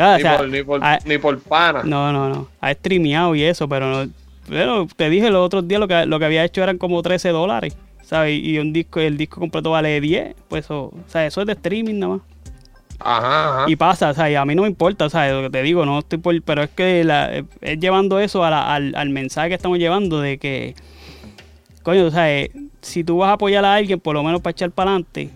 Ah, 0.00 0.12
o 0.12 0.16
Ni, 0.16 0.22
sea, 0.22 0.36
por, 0.38 0.48
ni, 0.48 0.62
por, 0.62 0.80
ah, 0.84 0.98
ni 1.04 1.18
por 1.18 1.40
pana. 1.40 1.82
no, 1.82 2.12
no, 2.12 2.28
no. 2.28 2.48
Ha 2.60 2.72
streameado 2.72 3.34
y 3.34 3.42
eso, 3.42 3.68
pero 3.68 3.90
no. 4.04 4.12
Pero 4.48 4.86
te 4.94 5.10
dije 5.10 5.28
los 5.28 5.44
otros 5.44 5.66
días 5.66 5.80
lo 5.80 5.88
que, 5.88 6.06
lo 6.06 6.20
que 6.20 6.24
había 6.24 6.44
hecho 6.44 6.62
eran 6.62 6.78
como 6.78 7.02
13 7.02 7.30
dólares. 7.30 7.76
¿sabes? 8.04 8.40
Y 8.40 8.58
un 8.60 8.72
disco, 8.72 9.00
el 9.00 9.16
disco 9.16 9.40
completo 9.40 9.72
vale 9.72 10.00
10, 10.00 10.36
pues 10.48 10.66
eso, 10.66 10.84
o 10.84 10.94
sea, 11.08 11.26
eso 11.26 11.40
es 11.40 11.48
de 11.48 11.54
streaming 11.54 11.96
nada 11.98 12.12
más. 12.14 12.22
Y 13.68 13.76
pasa, 13.76 14.10
o 14.10 14.38
a 14.38 14.44
mí 14.44 14.54
no 14.54 14.62
me 14.62 14.68
importa, 14.68 15.06
o 15.06 15.32
lo 15.32 15.42
que 15.42 15.50
te 15.50 15.62
digo, 15.62 15.86
no 15.86 16.00
estoy 16.00 16.18
por, 16.18 16.40
pero 16.42 16.62
es 16.64 16.70
que 16.70 17.04
la- 17.04 17.44
es 17.60 17.78
llevando 17.78 18.18
eso 18.20 18.42
a 18.44 18.74
al, 18.74 18.94
al 18.96 19.10
mensaje 19.10 19.48
que 19.50 19.54
estamos 19.54 19.78
llevando 19.78 20.20
de 20.20 20.38
que, 20.38 20.74
coño, 21.82 22.06
o 22.06 22.10
eh, 22.16 22.50
si 22.82 23.04
tú 23.04 23.18
vas 23.18 23.30
a 23.30 23.32
apoyar 23.34 23.64
a 23.64 23.74
alguien, 23.74 24.00
por 24.00 24.14
lo 24.14 24.22
menos 24.22 24.40
para 24.40 24.50
echar 24.52 24.70
para 24.70 24.90
adelante, 24.90 25.30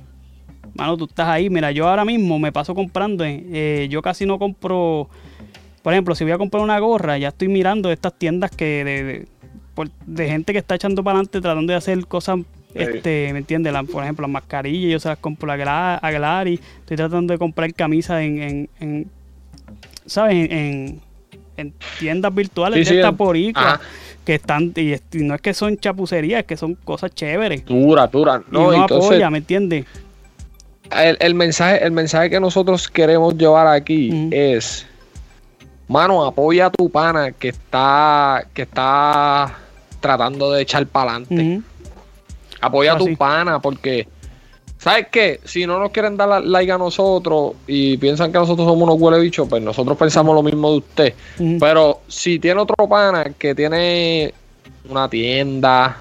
mano, 0.74 0.96
tú 0.96 1.04
estás 1.04 1.28
ahí. 1.28 1.50
Mira, 1.50 1.70
yo 1.70 1.88
ahora 1.88 2.04
mismo 2.04 2.38
me 2.38 2.52
paso 2.52 2.74
comprando, 2.74 3.24
eh, 3.24 3.44
eh, 3.52 3.88
yo 3.90 4.02
casi 4.02 4.26
no 4.26 4.38
compro, 4.38 5.08
por 5.82 5.92
ejemplo, 5.92 6.14
si 6.14 6.24
voy 6.24 6.32
a 6.32 6.38
comprar 6.38 6.62
una 6.62 6.78
gorra, 6.78 7.18
ya 7.18 7.28
estoy 7.28 7.48
mirando 7.48 7.90
estas 7.92 8.14
tiendas 8.18 8.50
que 8.50 8.84
de, 8.84 9.04
de, 9.04 9.90
de 10.06 10.28
gente 10.28 10.52
que 10.52 10.58
está 10.58 10.74
echando 10.74 11.02
para 11.04 11.18
adelante 11.18 11.40
tratando 11.40 11.72
de 11.72 11.76
hacer 11.76 12.06
cosas 12.06 12.38
este, 12.74 13.30
¿me 13.32 13.38
entiendes? 13.40 13.72
Por 13.90 14.02
ejemplo, 14.02 14.22
las 14.26 14.32
mascarillas, 14.32 14.92
yo 14.92 15.00
se 15.00 15.08
las 15.08 15.18
compro 15.18 15.50
a, 15.52 15.56
Gla- 15.56 15.98
a 16.00 16.10
Glari. 16.10 16.60
Estoy 16.80 16.96
tratando 16.96 17.32
de 17.32 17.38
comprar 17.38 17.72
camisas 17.74 18.20
en, 18.22 18.42
en, 18.42 18.68
en- 18.80 19.10
¿sabes? 20.06 20.34
En, 20.34 20.52
en- 20.52 21.00
en 21.58 21.74
tiendas 21.98 22.34
virtuales 22.34 22.88
Sí, 22.88 22.94
de 22.94 23.02
sí, 23.02 23.52
ajá. 23.54 23.80
que 24.24 24.34
están, 24.36 24.72
y, 24.74 24.94
y 24.94 24.98
no 25.22 25.34
es 25.34 25.40
que 25.42 25.52
son 25.52 25.76
chapucerías, 25.76 26.40
es 26.40 26.46
que 26.46 26.56
son 26.56 26.74
cosas 26.76 27.14
chéveres. 27.14 27.64
Dura, 27.66 28.06
dura. 28.06 28.42
y 28.48 28.52
No, 28.54 28.68
uno 28.68 28.74
entonces, 28.82 29.10
apoya, 29.10 29.30
¿me 29.30 29.38
entiendes? 29.38 29.84
el, 30.90 31.16
el 31.20 31.34
mensaje, 31.34 31.84
el 31.84 31.90
mensaje 31.92 32.30
que 32.30 32.40
nosotros 32.40 32.88
queremos 32.88 33.36
llevar 33.36 33.66
aquí 33.66 34.28
es, 34.30 34.86
mano, 35.88 36.24
apoya 36.24 36.66
a 36.66 36.70
tu 36.70 36.88
pana 36.90 37.32
que 37.32 37.48
está, 37.48 38.44
que 38.54 38.62
está 38.62 39.54
tratando 40.00 40.52
de 40.52 40.62
echar 40.62 40.86
para 40.86 41.16
adelante. 41.16 41.60
Apoya 42.62 42.92
a 42.94 42.98
tu 42.98 43.04
Así. 43.04 43.16
pana 43.16 43.60
porque, 43.60 44.06
¿sabes 44.78 45.08
qué? 45.10 45.40
Si 45.44 45.66
no 45.66 45.78
nos 45.78 45.90
quieren 45.90 46.16
dar 46.16 46.42
like 46.44 46.70
a 46.72 46.78
nosotros 46.78 47.52
y 47.66 47.96
piensan 47.98 48.30
que 48.32 48.38
nosotros 48.38 48.66
somos 48.66 48.82
unos 48.88 49.00
huele 49.00 49.18
bichos, 49.20 49.48
pues 49.48 49.62
nosotros 49.62 49.98
pensamos 49.98 50.34
lo 50.34 50.42
mismo 50.42 50.70
de 50.70 50.76
usted. 50.78 51.14
Pero 51.58 52.00
si 52.08 52.38
tiene 52.38 52.60
otro 52.60 52.86
pana 52.88 53.24
que 53.38 53.54
tiene 53.54 54.32
una 54.88 55.08
tienda, 55.08 56.00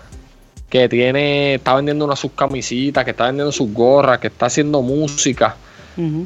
que 0.69 0.87
tiene, 0.87 1.55
está 1.55 1.75
vendiendo 1.75 2.05
unas 2.05 2.19
sus 2.19 2.31
camisitas, 2.31 3.03
que 3.03 3.11
está 3.11 3.25
vendiendo 3.25 3.51
sus 3.51 3.73
gorras, 3.73 4.19
que 4.19 4.27
está 4.27 4.45
haciendo 4.45 4.81
música, 4.81 5.55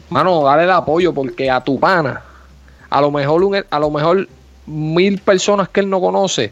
mano, 0.09 0.43
dale 0.43 0.63
el 0.63 0.71
apoyo 0.71 1.13
porque 1.13 1.49
a 1.49 1.61
tu 1.61 1.79
pana, 1.79 2.21
a 2.89 3.01
lo 3.01 3.09
mejor 3.09 3.43
un- 3.43 3.65
a 3.69 3.79
lo 3.79 3.89
mejor 3.89 4.27
mil 4.67 5.17
personas 5.19 5.69
que 5.69 5.79
él 5.79 5.89
no 5.89 5.99
conoce 5.99 6.51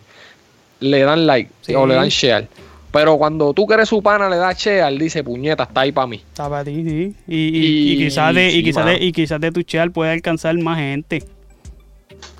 le 0.79 1.01
dan 1.03 1.25
like 1.27 1.49
Sí. 1.61 1.73
o 1.75 1.85
le 1.85 1.95
dan 1.95 2.09
share. 2.09 2.47
Pero 2.93 3.17
cuando 3.17 3.53
tú 3.55 3.65
que 3.65 3.73
eres 3.73 3.89
su 3.89 4.01
pana 4.03 4.29
le 4.29 4.37
das 4.37 4.55
share, 4.57 4.95
dice 4.97 5.23
puñeta, 5.23 5.63
está 5.63 5.81
ahí 5.81 5.91
para 5.91 6.05
mí. 6.07 6.17
Está 6.17 6.47
para 6.47 6.63
ti, 6.63 6.83
sí. 6.87 7.15
Y, 7.27 7.35
y- 7.35 7.57
y 7.57 7.93
Y- 7.93 7.97
quizás 7.97 8.33
de, 8.35 8.51
y 8.51 8.63
quizás 8.63 8.85
de, 8.85 9.03
y 9.03 9.11
quizás 9.11 9.41
de 9.41 9.51
tu 9.51 9.61
share 9.61 9.91
puede 9.91 10.11
alcanzar 10.11 10.55
más 10.59 10.77
gente. 10.77 11.23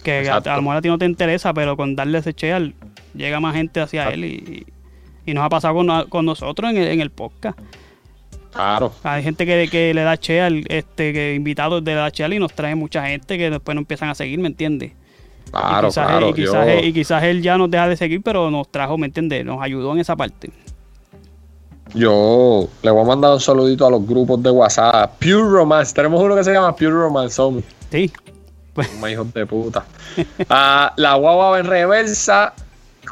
Que 0.04 0.30
a, 0.30 0.38
a 0.38 0.56
lo 0.56 0.62
mejor 0.62 0.78
a 0.78 0.82
ti 0.82 0.88
no 0.90 0.98
te 1.00 1.06
interesa, 1.06 1.54
pero 1.54 1.76
con 1.76 1.96
darle 1.96 2.20
ese 2.20 2.34
share 2.34 2.72
llega 3.16 3.40
más 3.40 3.56
gente 3.56 3.80
hacia 3.82 4.10
él. 4.10 4.26
Y, 4.26 4.66
y 5.26 5.34
nos 5.34 5.44
ha 5.44 5.50
pasado 5.50 5.74
con, 5.74 5.88
no- 5.88 6.08
con 6.08 6.24
nosotros 6.26 6.70
en 6.70 6.78
el, 6.78 6.88
en 6.88 7.02
el 7.02 7.10
podcast. 7.10 7.58
Claro. 8.54 8.94
Hay 9.02 9.24
gente 9.24 9.48
que, 9.48 9.68
que 9.72 9.92
le 9.96 10.02
da 10.04 10.14
share, 10.22 10.64
este, 10.70 11.12
que 11.14 11.34
invitados 11.34 11.84
de 11.84 11.96
la 11.96 12.10
share 12.10 12.32
y 12.34 12.38
nos 12.38 12.54
trae 12.54 12.76
mucha 12.76 13.08
gente 13.08 13.40
que 13.40 13.50
después 13.50 13.74
nos 13.74 13.82
empiezan 13.82 14.10
a 14.10 14.14
seguir, 14.16 14.38
¿me 14.38 14.48
entiendes? 14.50 14.92
Claro, 15.52 15.88
y, 15.88 15.92
quizás, 15.92 16.08
claro. 16.08 16.28
él, 16.28 16.30
y, 16.30 16.34
quizás 16.34 16.68
él, 16.68 16.86
y 16.86 16.94
quizás 16.94 17.24
él 17.24 17.42
ya 17.42 17.58
nos 17.58 17.70
deja 17.70 17.88
de 17.88 17.96
seguir, 17.96 18.22
pero 18.24 18.50
nos 18.50 18.70
trajo, 18.70 18.98
¿me 18.98 19.06
entiendes? 19.06 19.46
Nos 19.46 19.62
ayudó 19.62 19.94
en 19.94 20.00
esa 20.00 20.16
parte. 20.16 20.52
Yo 21.94 22.68
le 22.82 22.92
voy 22.92 23.02
a 23.02 23.06
mandar 23.06 23.34
un 23.34 23.40
saludito 23.40 23.86
a 23.86 23.92
los 23.92 24.06
grupos 24.08 24.42
de 24.42 24.50
WhatsApp. 24.50 25.14
Pure 25.20 25.44
Romance. 25.44 25.94
Tenemos 25.94 26.22
uno 26.22 26.36
que 26.36 26.44
se 26.44 26.52
llama 26.52 26.76
Pure 26.76 26.92
Romance. 26.92 27.42
Sí. 27.92 28.12
Más 29.00 29.12
hijos 29.12 29.32
de 29.34 29.46
puta. 29.46 29.86
Ah, 30.50 30.92
la 30.96 31.16
guagua 31.16 31.52
va 31.52 31.60
en 31.60 31.66
reversa. 31.66 32.54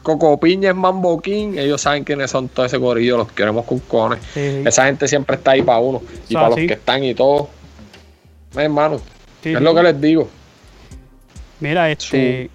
Coco 0.01 0.39
Piña 0.39 0.71
es 0.71 0.75
Mambo 0.75 1.21
King. 1.21 1.57
Ellos 1.57 1.81
saben 1.81 2.03
quiénes 2.03 2.31
son 2.31 2.49
todo 2.49 2.65
ese 2.65 2.79
corillo. 2.79 3.17
Los 3.17 3.31
queremos 3.31 3.65
con 3.65 3.79
cones. 3.79 4.19
Sí, 4.33 4.39
sí. 4.49 4.63
Esa 4.65 4.85
gente 4.85 5.07
siempre 5.07 5.35
está 5.35 5.51
ahí 5.51 5.61
para 5.61 5.79
uno. 5.79 6.01
Y 6.27 6.33
para 6.33 6.49
los 6.49 6.55
que 6.55 6.73
están 6.73 7.03
y 7.03 7.13
todo. 7.13 7.49
Hermano, 8.55 8.99
es 9.43 9.61
lo 9.61 9.75
que 9.75 9.83
les 9.83 10.01
digo. 10.01 10.27
Mira, 11.61 11.89
este. 11.89 12.49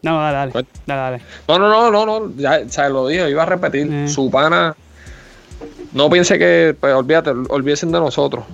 No, 0.00 0.18
dale, 0.20 0.52
dale. 0.52 0.66
Dale, 0.86 1.00
dale. 1.00 1.22
No, 1.46 1.58
no, 1.58 1.68
no, 1.68 1.90
no, 1.90 2.06
no. 2.06 2.32
Ya 2.36 2.66
se 2.68 2.88
lo 2.88 3.08
dije, 3.08 3.28
iba 3.28 3.42
a 3.42 3.46
repetir. 3.46 3.92
Eh. 3.92 4.08
Su 4.08 4.30
pana. 4.30 4.74
No 5.92 6.08
piense 6.08 6.38
que. 6.38 6.74
Pues 6.78 6.94
olvídate, 6.94 7.30
olvídense 7.30 7.86
de 7.86 7.92
nosotros. 7.92 8.44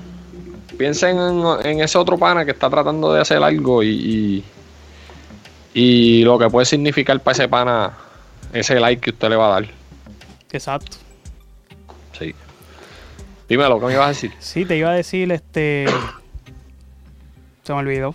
Piensen 0.76 1.18
en, 1.18 1.42
en 1.64 1.80
ese 1.80 1.98
otro 1.98 2.18
pana 2.18 2.44
que 2.44 2.50
está 2.52 2.68
tratando 2.68 3.12
de 3.12 3.20
hacer 3.20 3.42
algo 3.42 3.82
y, 3.82 3.88
y. 3.88 4.44
y 5.74 6.24
lo 6.24 6.38
que 6.38 6.50
puede 6.50 6.66
significar 6.66 7.20
para 7.20 7.32
ese 7.32 7.48
pana 7.48 7.92
ese 8.52 8.80
like 8.80 9.00
que 9.02 9.10
usted 9.10 9.28
le 9.28 9.36
va 9.36 9.46
a 9.46 9.60
dar. 9.60 9.70
Exacto. 10.52 10.96
Sí. 12.18 12.34
Dímelo, 13.48 13.78
¿qué 13.80 13.86
me 13.86 13.92
ibas 13.92 14.06
a 14.06 14.08
decir? 14.08 14.32
Sí, 14.38 14.64
te 14.64 14.76
iba 14.76 14.90
a 14.90 14.94
decir, 14.94 15.30
este. 15.32 15.86
Se 17.64 17.72
me 17.72 17.80
olvidó. 17.80 18.14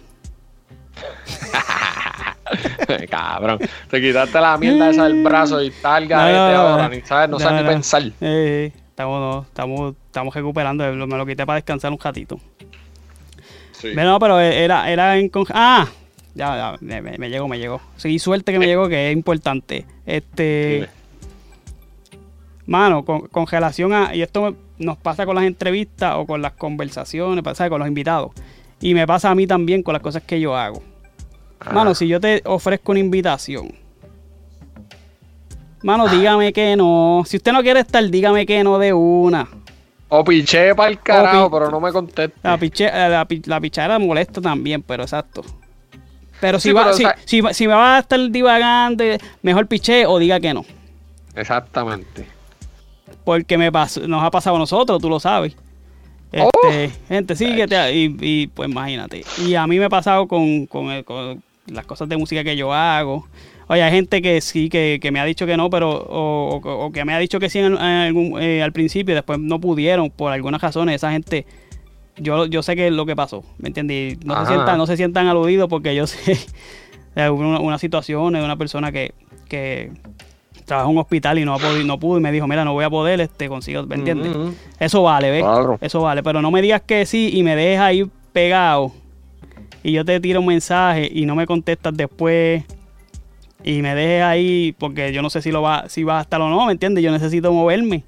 Cabrón. 3.09 3.59
Te 3.89 4.01
quitaste 4.01 4.39
la 4.39 4.57
mierda 4.57 4.89
esa 4.89 5.03
del 5.05 5.23
brazo 5.23 5.61
y 5.63 5.71
tal, 5.71 6.07
garete 6.07 6.55
ahora. 6.55 6.89
Ni 6.89 7.01
sabes, 7.01 7.29
no, 7.29 7.39
sabes 7.39 7.63
ni 7.63 7.67
pensar. 7.69 8.01
Eh, 8.03 8.11
eh, 8.21 8.71
estamos, 8.89 9.19
no, 9.19 9.41
estamos, 9.43 9.95
estamos 10.05 10.33
recuperando. 10.35 10.85
eh, 10.85 10.91
Me 10.93 11.17
lo 11.17 11.25
quité 11.25 11.45
para 11.45 11.55
descansar 11.55 11.91
un 11.91 11.99
ratito. 11.99 12.39
Sí. 13.73 13.91
Pero 13.95 14.09
no, 14.11 14.19
pero 14.19 14.39
era, 14.39 14.89
era 14.89 15.17
en. 15.17 15.29
con- 15.29 15.45
¡Ah! 15.49 15.87
Ya, 16.35 16.77
ya, 16.81 17.01
me, 17.17 17.29
llegó, 17.29 17.47
me 17.47 17.59
llegó. 17.59 17.79
Sí, 17.97 18.17
suerte 18.17 18.51
que 18.51 18.57
me 18.59 18.65
llegó, 18.65 18.87
que 18.89 19.09
es 19.09 19.13
importante. 19.15 19.85
Este. 20.05 20.89
Mano, 22.65 23.03
con, 23.03 23.27
con 23.27 23.45
relación 23.45 23.93
a. 23.93 24.15
Y 24.15 24.21
esto 24.21 24.55
nos 24.79 24.97
pasa 24.97 25.25
con 25.25 25.35
las 25.35 25.43
entrevistas 25.43 26.15
o 26.15 26.25
con 26.25 26.41
las 26.41 26.53
conversaciones, 26.53 27.43
¿sabes? 27.55 27.69
Con 27.69 27.79
los 27.79 27.87
invitados. 27.87 28.31
Y 28.81 28.93
me 28.93 29.05
pasa 29.05 29.29
a 29.29 29.35
mí 29.35 29.45
también 29.47 29.83
con 29.83 29.93
las 29.93 30.01
cosas 30.01 30.23
que 30.23 30.39
yo 30.39 30.55
hago. 30.55 30.81
Mano, 31.71 31.95
si 31.95 32.07
yo 32.07 32.19
te 32.19 32.41
ofrezco 32.45 32.91
una 32.91 32.99
invitación. 32.99 33.73
Mano, 35.83 36.07
dígame 36.07 36.53
que 36.53 36.75
no. 36.75 37.23
Si 37.25 37.37
usted 37.37 37.51
no 37.51 37.61
quiere 37.61 37.81
estar, 37.81 38.03
dígame 38.09 38.45
que 38.45 38.63
no 38.63 38.79
de 38.79 38.93
una. 38.93 39.47
O 40.09 40.23
piché 40.23 40.73
para 40.75 40.89
el 40.89 40.99
carajo, 40.99 41.49
pero 41.51 41.69
no 41.71 41.79
me 41.81 41.91
conteste. 41.91 42.33
La, 42.43 42.57
piche, 42.57 42.85
eh, 42.85 43.09
la, 43.09 43.27
la 43.45 43.59
pichara 43.61 43.99
molesta 43.99 44.39
también, 44.41 44.81
pero 44.83 45.03
exacto. 45.03 45.41
Pero 46.39 46.59
si, 46.59 46.69
Sí, 46.69 46.73
va, 46.73 46.83
pero, 46.83 46.93
si, 46.95 47.03
o 47.03 47.07
sea- 47.07 47.17
si, 47.25 47.41
si 47.53 47.67
me 47.67 47.73
va 47.73 47.97
a 47.97 47.99
estar 47.99 48.19
divagando, 48.29 49.03
mejor 49.41 49.67
piche 49.67 50.05
o 50.05 50.19
diga 50.19 50.39
que 50.39 50.53
no. 50.53 50.63
Exactamente. 51.35 52.27
Porque 53.25 53.57
me 53.57 53.71
pasó- 53.71 54.07
nos 54.07 54.23
ha 54.23 54.29
pasado 54.29 54.55
a 54.57 54.59
nosotros, 54.59 55.01
tú 55.01 55.09
lo 55.09 55.19
sabes. 55.19 55.55
Oh. 56.37 56.49
Este, 56.67 56.91
gente, 57.07 57.35
sí, 57.35 57.55
que 57.55 57.67
te- 57.67 57.93
y, 57.95 58.15
y, 58.21 58.47
pues 58.47 58.69
imagínate. 58.69 59.23
Y 59.45 59.55
a 59.55 59.65
mí 59.67 59.79
me 59.79 59.85
ha 59.85 59.89
pasado 59.89 60.27
con, 60.27 60.65
con, 60.67 60.91
el- 60.91 61.03
con 61.05 61.41
las 61.67 61.85
cosas 61.85 62.09
de 62.09 62.17
música 62.17 62.43
que 62.43 62.55
yo 62.55 62.73
hago. 62.73 63.27
Oye, 63.67 63.81
hay 63.81 63.91
gente 63.91 64.21
que 64.21 64.41
sí, 64.41 64.69
que, 64.69 64.99
que 65.01 65.11
me 65.11 65.19
ha 65.19 65.25
dicho 65.25 65.45
que 65.45 65.55
no, 65.55 65.69
pero 65.69 65.89
o, 65.91 66.57
o- 66.61 66.85
o 66.85 66.91
que 66.91 67.05
me 67.05 67.13
ha 67.13 67.19
dicho 67.19 67.39
que 67.39 67.49
sí 67.49 67.59
en, 67.59 67.73
en 67.73 67.77
algún- 67.79 68.41
eh, 68.41 68.61
al 68.61 68.73
principio 68.73 69.13
y 69.13 69.15
después 69.15 69.39
no 69.39 69.59
pudieron 69.59 70.09
por 70.11 70.31
algunas 70.33 70.61
razones. 70.61 70.95
Esa 70.95 71.11
gente, 71.11 71.45
yo, 72.17 72.45
yo 72.45 72.61
sé 72.61 72.75
que 72.75 72.87
es 72.87 72.93
lo 72.93 73.05
que 73.05 73.15
pasó, 73.15 73.43
¿me 73.57 73.69
entiendes? 73.69 74.17
Y 74.21 74.25
No 74.25 74.33
Ajá. 74.33 74.45
se, 74.45 74.53
sientan, 74.53 74.77
no 74.77 74.85
se 74.85 74.97
sientan 74.97 75.27
aludidos 75.27 75.69
porque 75.69 75.95
yo 75.95 76.05
sé 76.07 76.37
una, 77.15 77.59
una 77.59 77.77
situación 77.79 78.33
de 78.33 78.43
una 78.43 78.57
persona 78.57 78.91
que, 78.91 79.13
que 79.47 79.91
trabaja 80.65 80.89
en 80.89 80.95
un 80.95 81.01
hospital 81.01 81.39
y 81.39 81.45
no, 81.45 81.53
ha 81.53 81.59
podido, 81.59 81.85
no 81.87 81.97
pudo 81.99 82.17
y 82.19 82.21
me 82.21 82.31
dijo, 82.33 82.47
mira, 82.47 82.65
no 82.65 82.73
voy 82.73 82.83
a 82.83 82.89
poder, 82.89 83.21
este, 83.21 83.47
consigo, 83.47 83.83
¿me 83.87 83.95
entiendes? 83.95 84.35
Eso 84.79 85.03
vale, 85.03 85.31
¿ves? 85.31 85.43
Claro. 85.43 85.77
Eso 85.79 86.01
vale, 86.01 86.23
pero 86.23 86.41
no 86.41 86.51
me 86.51 86.61
digas 86.61 86.81
que 86.85 87.05
sí 87.05 87.29
y 87.33 87.43
me 87.43 87.55
dejes 87.55 87.79
ahí 87.79 88.09
pegado 88.33 88.91
y 89.83 89.91
yo 89.91 90.03
te 90.05 90.19
tiro 90.19 90.39
un 90.39 90.45
mensaje 90.47 91.09
y 91.13 91.25
no 91.25 91.35
me 91.35 91.45
contestas 91.45 91.93
después 91.95 92.63
y 93.63 93.81
me 93.81 93.93
dejes 93.95 94.23
ahí 94.23 94.75
porque 94.79 95.11
yo 95.13 95.21
no 95.21 95.29
sé 95.29 95.41
si 95.41 95.51
lo 95.51 95.61
va 95.61 95.87
si 95.89 96.03
vas 96.03 96.19
a 96.19 96.21
estar 96.21 96.41
o 96.41 96.49
no, 96.49 96.65
¿me 96.65 96.71
entiendes? 96.71 97.03
Yo 97.03 97.11
necesito 97.11 97.51
moverme. 97.53 98.03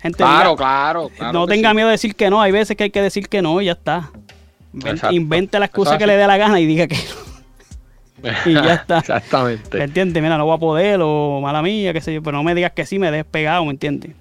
Gente, 0.00 0.18
Claro, 0.18 0.56
claro. 0.56 1.10
claro 1.16 1.32
no 1.32 1.46
tenga 1.46 1.70
sí. 1.70 1.74
miedo 1.76 1.88
de 1.88 1.92
decir 1.92 2.14
que 2.16 2.28
no, 2.28 2.40
hay 2.40 2.50
veces 2.52 2.76
que 2.76 2.84
hay 2.84 2.90
que 2.90 3.00
decir 3.02 3.28
que 3.28 3.40
no 3.40 3.60
y 3.60 3.66
ya 3.66 3.72
está. 3.72 4.10
Inven- 4.74 4.90
Exacto. 4.92 5.14
Invente 5.14 5.58
la 5.58 5.66
excusa 5.66 5.98
que 5.98 6.06
le 6.06 6.16
dé 6.16 6.26
la 6.26 6.36
gana 6.36 6.58
y 6.58 6.66
diga 6.66 6.86
que 6.88 6.96
no. 6.96 8.30
y 8.46 8.54
ya 8.54 8.74
está. 8.74 8.94
¿Me 8.96 9.00
Exactamente. 9.00 9.82
entiendes? 9.82 10.22
Mira, 10.22 10.38
no 10.38 10.46
voy 10.46 10.56
a 10.56 10.58
poder 10.58 11.00
o 11.02 11.40
mala 11.40 11.62
mía, 11.62 11.92
qué 11.92 12.00
sé 12.00 12.14
yo, 12.14 12.22
pero 12.22 12.36
no 12.36 12.42
me 12.42 12.54
digas 12.54 12.72
que 12.72 12.84
sí, 12.86 12.98
me 12.98 13.10
dejes 13.10 13.26
pegado, 13.26 13.64
¿me 13.64 13.70
entiendes? 13.72 14.12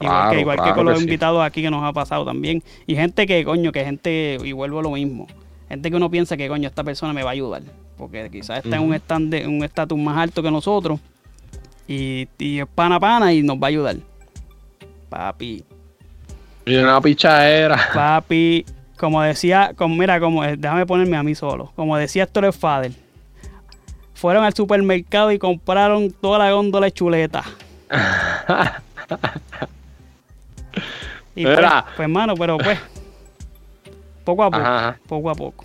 Igual, 0.00 0.16
Claro, 0.22 0.30
que, 0.32 0.40
igual 0.40 0.62
que 0.62 0.72
con 0.72 0.84
los 0.86 0.94
que 0.94 0.98
sí. 1.00 1.04
invitados 1.04 1.42
aquí 1.42 1.62
que 1.62 1.70
nos 1.70 1.82
ha 1.84 1.92
pasado 1.92 2.24
también. 2.24 2.62
Y 2.86 2.94
gente 2.96 3.26
que, 3.26 3.44
coño, 3.44 3.70
que 3.72 3.84
gente, 3.84 4.38
y 4.42 4.52
vuelvo 4.52 4.80
a 4.80 4.82
lo 4.82 4.90
mismo, 4.90 5.26
gente 5.68 5.90
que 5.90 5.96
uno 5.96 6.10
piensa 6.10 6.36
que, 6.36 6.48
coño, 6.48 6.68
esta 6.68 6.82
persona 6.84 7.12
me 7.12 7.22
va 7.22 7.30
a 7.30 7.32
ayudar, 7.32 7.62
porque 7.96 8.28
quizás 8.30 8.64
está 8.64 8.76
en 8.76 8.82
un 8.82 8.94
stand 8.94 9.30
de- 9.32 9.46
un 9.46 9.62
estatus 9.64 9.98
más 9.98 10.18
alto 10.18 10.42
que 10.42 10.50
nosotros 10.50 10.98
y, 11.86 12.26
y 12.38 12.58
es 12.60 12.66
pana 12.66 12.98
pana 12.98 13.32
y 13.32 13.42
nos 13.42 13.56
va 13.56 13.66
a 13.66 13.68
ayudar. 13.68 13.96
Papi, 15.08 15.64
Y 16.66 16.74
una 16.76 17.00
pichadera. 17.00 17.78
papi, 17.94 18.64
como 18.98 19.22
decía, 19.22 19.72
como, 19.76 19.94
mira, 19.94 20.18
como, 20.18 20.44
eh, 20.44 20.56
déjame 20.56 20.86
ponerme 20.86 21.16
a 21.16 21.22
mí 21.22 21.34
solo. 21.34 21.72
Como 21.76 21.96
decía 21.96 22.24
Héctor 22.24 22.52
Fader, 22.52 22.92
fueron 24.14 24.44
al 24.44 24.54
supermercado 24.54 25.30
y 25.30 25.38
compraron 25.38 26.10
toda 26.10 26.38
la 26.40 26.50
góndola 26.52 26.86
de 26.86 26.92
chuleta. 26.92 27.44
Y 31.36 31.44
pues, 31.44 31.58
pues, 31.96 32.08
mano, 32.08 32.34
pero 32.36 32.58
pues, 32.58 32.78
poco 34.24 34.44
a 34.44 34.50
poco, 34.50 34.62
Ajá, 34.62 34.78
ajá. 34.88 34.98
poco 35.06 35.30
a 35.30 35.34
poco. 35.34 35.64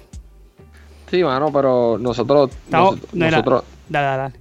Sí, 1.10 1.24
mano, 1.24 1.52
pero 1.52 1.98
nosotros, 2.00 2.52
Estamos- 2.66 2.96
nos- 3.02 3.14
mira. 3.14 3.32
nosotros, 3.32 3.64
Dale, 3.88 4.06
dale, 4.06 4.18
dale. 4.24 4.34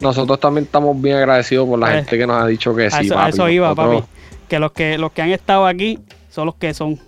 nosotros 0.00 0.40
también 0.40 0.64
estamos 0.64 1.00
bien 1.00 1.16
agradecidos 1.16 1.68
por 1.68 1.78
la 1.78 1.86
Pues, 1.86 1.96
gente 1.96 2.18
que 2.18 2.26
nos 2.26 2.42
ha 2.42 2.46
dicho 2.46 2.74
que 2.74 2.90
sí, 2.90 3.06
eso, 3.06 3.18
a 3.18 3.28
eso 3.28 3.48
iba, 3.48 3.68
Nosotros- 3.68 4.02
papi. 4.02 4.12
Que 4.48 4.58
los 4.58 4.72
que 4.72 4.98
los 4.98 5.12
que 5.12 5.22
han 5.22 5.30
estado 5.30 5.66
aquí 5.66 5.98
son 6.28 6.46
los 6.46 6.56
que 6.56 6.74
son. 6.74 6.98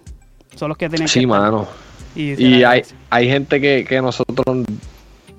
Son 0.55 0.69
los 0.69 0.79
que 0.79 0.89
tienen 0.89 1.07
que 1.07 1.13
Sí, 1.13 1.21
estar. 1.21 1.29
mano. 1.41 1.67
Y, 2.15 2.41
Y 2.43 2.63
hay, 2.63 2.83
hay 3.11 3.27
gente 3.29 3.61
que, 3.61 3.85
que 3.89 4.01
nosotros 4.03 4.59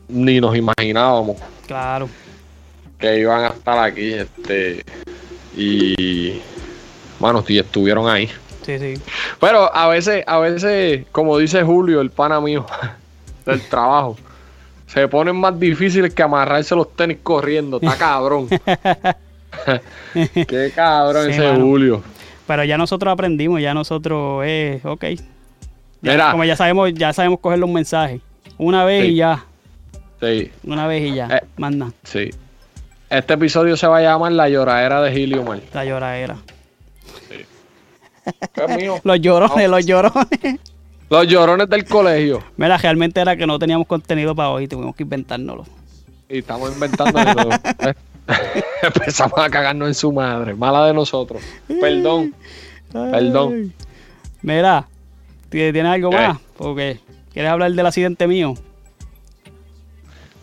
ni 0.09 0.41
nos 0.41 0.55
imaginábamos 0.57 1.37
Claro. 1.67 2.09
que 2.99 3.19
iban 3.19 3.45
a 3.45 3.47
estar 3.49 3.77
aquí, 3.79 4.11
este, 4.13 4.83
y, 5.55 6.41
bueno, 7.23 7.41
sí, 7.47 7.57
estuvieron 7.57 8.09
ahí. 8.09 8.27
Sí, 8.65 8.77
sí. 8.79 8.93
Pero 9.39 9.73
a 9.73 9.87
veces, 9.87 10.23
a 10.27 10.39
veces, 10.39 11.05
como 11.13 11.37
dice 11.37 11.63
Julio, 11.63 12.01
el 12.01 12.09
pana 12.09 12.41
mío 12.41 12.65
del 13.45 13.61
trabajo, 13.69 14.17
se 14.87 15.07
ponen 15.07 15.37
más 15.37 15.57
difíciles 15.57 16.13
que 16.13 16.21
amarrarse 16.21 16.75
los 16.75 16.93
tenis 16.95 17.19
corriendo. 17.23 17.77
Está 17.81 17.95
cabrón. 17.97 18.47
Qué 20.13 20.71
cabrón 20.75 21.25
Sí, 21.27 21.31
ese 21.31 21.47
mano. 21.51 21.63
Julio. 21.65 22.03
Pero 22.45 22.63
ya 22.65 22.77
nosotros 22.77 23.11
aprendimos, 23.13 23.61
ya 23.61 23.73
nosotros, 23.73 24.43
eh, 24.45 24.81
ok. 24.83 25.03
Ya, 26.01 26.11
Mira. 26.11 26.31
como 26.31 26.43
ya 26.43 26.57
sabemos, 26.57 26.93
ya 26.93 27.13
sabemos 27.13 27.39
coger 27.39 27.59
los 27.59 27.69
mensajes. 27.69 28.19
Una 28.57 28.83
vez 28.83 29.05
Sí. 29.05 29.11
y 29.11 29.15
ya. 29.15 29.45
Sí, 30.19 30.51
Una 30.65 30.87
vez 30.87 31.03
y 31.09 31.15
ya. 31.15 31.27
Eh. 31.37 31.43
Más 31.55 31.73
nada. 31.73 31.91
sí. 32.03 32.31
Este 33.09 33.35
episodio 33.35 33.77
se 33.77 33.85
va 33.87 33.99
a 33.99 34.01
llamar 34.01 34.31
La 34.31 34.49
lloradera 34.49 34.99
de 35.01 35.11
Gilio 35.13 35.43
Mar. 35.43 35.59
La 35.73 35.85
lloradera. 35.85 36.35
Los 39.03 39.19
llorones, 39.19 39.69
los 39.69 39.85
llorones. 39.85 40.59
Los 41.09 41.27
llorones 41.27 41.69
del 41.69 41.85
colegio. 41.85 42.43
Mira, 42.57 42.77
realmente 42.77 43.21
era 43.21 43.35
que 43.35 43.45
no 43.45 43.59
teníamos 43.59 43.87
contenido 43.87 44.33
para 44.33 44.49
hoy, 44.49 44.67
tuvimos 44.67 44.95
que 44.95 45.03
inventárnoslo. 45.03 45.65
Y 46.29 46.39
estamos 46.39 46.71
todo. 46.79 47.49
Empezamos 48.81 49.37
a 49.37 49.49
cagarnos 49.49 49.87
en 49.89 49.93
su 49.93 50.11
madre. 50.11 50.53
Mala 50.53 50.87
de 50.87 50.93
nosotros. 50.93 51.41
Perdón. 51.67 52.33
Perdón. 52.91 53.73
Mira, 54.41 54.87
¿tienes 55.49 55.85
algo 55.85 56.09
¿Qué? 56.09 56.15
más? 56.17 56.37
Porque 56.57 56.99
quieres 57.31 57.51
hablar 57.51 57.71
del 57.71 57.85
accidente 57.85 58.27
mío. 58.27 58.53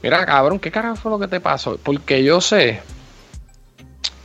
Mira, 0.03 0.25
cabrón, 0.25 0.59
¿qué 0.59 0.71
carajo 0.71 0.97
fue 0.97 1.11
lo 1.11 1.19
que 1.19 1.29
te 1.29 1.41
pasó? 1.41 1.79
Porque 1.83 2.25
yo 2.25 2.41
sé 2.41 2.81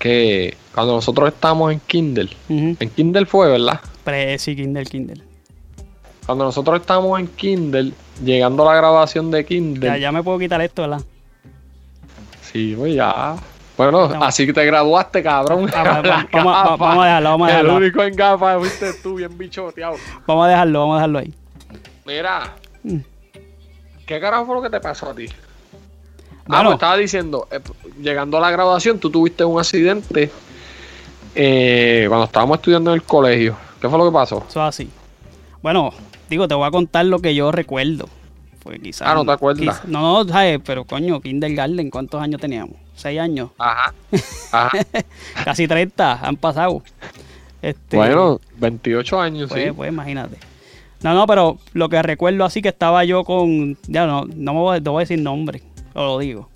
que 0.06 0.56
cuando 0.72 0.94
nosotros 0.94 1.34
estábamos 1.34 1.72
en 1.74 1.80
Kindle, 1.80 2.30
en 2.48 2.76
Kindle 2.96 3.26
fue, 3.26 3.50
¿verdad? 3.50 3.80
Pre, 4.04 4.38
sí, 4.38 4.56
Kindle, 4.56 4.86
Kindle. 4.86 5.24
Cuando 6.28 6.44
nosotros 6.44 6.80
estábamos 6.80 7.20
en 7.20 7.26
Kindle, 7.30 7.92
llegando 8.24 8.70
a 8.70 8.74
la 8.74 8.78
grabación 8.80 9.32
de 9.32 9.44
Kindle, 9.44 9.88
Ya, 9.88 9.98
ya 9.98 10.12
me 10.12 10.22
puedo 10.22 10.38
quitar 10.38 10.62
esto, 10.62 10.84
¿verdad? 10.84 11.02
sí, 12.44 12.76
pues 12.78 12.94
ya. 12.94 13.36
Bueno, 13.78 14.06
Estamos- 14.06 14.28
así 14.28 14.46
que 14.46 14.54
te 14.54 14.64
graduaste, 14.64 15.24
cabrón. 15.24 15.70
Ah, 15.76 15.84
va- 15.84 16.02
va- 16.02 16.02
Las 16.04 16.32
vamos, 16.32 16.56
a- 16.56 16.62
gafas. 16.64 16.80
vamos 16.80 17.04
a 17.04 17.06
dejarlo, 17.08 17.30
vamos 17.32 17.48
a 17.48 17.52
El 17.52 17.58
dejarlo. 17.66 17.76
único 17.78 18.04
en 18.04 18.16
gafas 18.16 18.58
fuiste 18.60 18.94
tú, 19.02 19.16
bien 19.16 19.36
bichoteado. 19.38 19.96
Vamos 20.28 20.46
a 20.46 20.50
dejarlo, 20.50 20.80
vamos 20.82 20.94
a 20.94 20.98
dejarlo 21.00 21.20
ahí. 21.20 21.34
Mira, 22.06 22.54
Mm. 22.84 22.98
¿qué 24.06 24.20
carajo 24.20 24.46
fue 24.46 24.56
lo 24.56 24.62
que 24.62 24.70
te 24.70 24.80
pasó 24.80 25.10
a 25.10 25.16
ti? 25.16 25.26
Ah, 26.50 26.62
pues 26.64 26.74
estaba 26.74 26.98
diciendo, 26.98 27.48
eh, 27.52 27.60
llegando 28.02 28.38
a 28.38 28.42
la 28.42 28.52
graduación, 28.52 29.00
tú 29.00 29.10
tuviste 29.10 29.44
un 29.44 29.60
accidente 29.60 30.32
eh, 31.36 32.06
cuando 32.08 32.26
estábamos 32.26 32.58
estudiando 32.58 32.92
en 32.92 32.96
el 32.96 33.04
colegio. 33.04 33.56
¿Qué 33.82 33.90
fue 33.90 33.98
lo 33.98 34.06
que 34.06 34.14
pasó? 34.14 34.38
Eso 34.48 34.62
es 34.62 34.70
así. 34.70 34.90
Bueno, 35.62 35.92
digo, 36.30 36.48
te 36.48 36.56
voy 36.56 36.68
a 36.68 36.72
contar 36.72 37.06
lo 37.06 37.20
que 37.20 37.36
yo 37.36 37.52
recuerdo. 37.52 38.08
Fue 38.62 38.80
quizás. 38.80 39.08
Ah, 39.08 39.14
¿no 39.14 39.26
te 39.26 39.32
acuerdas? 39.32 39.86
no, 39.86 40.24
no, 40.24 40.32
¿sabes? 40.32 40.60
Pero 40.66 40.86
coño, 40.86 41.20
Kindergarten, 41.22 41.90
¿cuántos 41.90 42.22
años 42.22 42.42
teníamos? 42.42 42.76
Seis 42.96 43.20
años. 43.20 43.50
Ajá. 43.58 43.94
Ajá. 44.52 44.78
Casi 45.44 45.68
30 45.68 46.20
han 46.26 46.38
pasado. 46.38 46.82
Este, 47.62 47.98
bueno, 47.98 48.40
28 48.58 49.20
años, 49.20 49.50
Pues, 49.50 49.66
sí. 49.66 49.72
pues 49.72 49.90
imagínate. 49.92 50.38
No, 51.02 51.14
no, 51.14 51.28
pero 51.28 51.58
lo 51.74 51.90
que 51.90 52.02
recuerdo 52.02 52.46
así 52.46 52.62
que 52.62 52.70
estaba 52.70 53.04
yo 53.04 53.24
con. 53.24 53.78
Ya 53.88 54.08
no, 54.08 54.26
no 54.26 54.54
me 54.54 54.60
voy, 54.60 54.82
no 54.82 54.92
voy 54.94 55.02
a 55.02 55.04
decir 55.04 55.20
nombre, 55.20 55.62
o 55.96 56.04
lo 56.06 56.20
digo. 56.20 56.48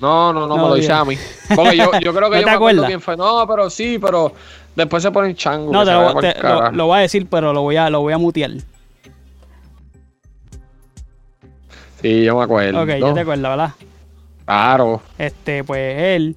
No, 0.00 0.32
no, 0.32 0.46
no, 0.46 0.56
No, 0.56 0.62
me 0.64 0.68
lo 0.70 0.74
dice 0.74 0.92
a 0.92 1.04
mí. 1.04 1.16
Porque 1.54 1.76
yo, 1.76 1.90
yo 2.00 2.12
creo 2.14 2.30
que 2.30 2.36
¿No 2.36 2.40
yo 2.40 2.44
te 2.46 2.50
me 2.50 2.56
acuerdo 2.56 2.84
quién 2.86 3.00
fue. 3.00 3.16
No, 3.16 3.46
pero 3.46 3.68
sí, 3.70 3.98
pero 4.00 4.32
después 4.74 5.02
se 5.02 5.10
ponen 5.10 5.36
chango. 5.36 5.70
No, 5.72 5.84
te 5.84 5.92
lo, 5.92 6.14
te- 6.20 6.42
lo- 6.42 6.72
lo 6.72 6.86
voy 6.86 6.98
a 6.98 7.00
decir, 7.02 7.26
pero 7.30 7.52
lo 7.52 7.62
voy 7.62 7.76
a, 7.76 7.88
lo 7.90 8.00
voy 8.00 8.12
a 8.14 8.18
mutear. 8.18 8.50
Sí, 12.00 12.24
yo 12.24 12.36
me 12.38 12.44
acuerdo. 12.44 12.82
Ok, 12.82 12.88
ya 12.98 13.12
te 13.14 13.20
acuerdas, 13.20 13.50
¿verdad? 13.50 13.72
Claro. 14.46 15.02
Este, 15.18 15.64
pues 15.64 15.98
él. 15.98 16.36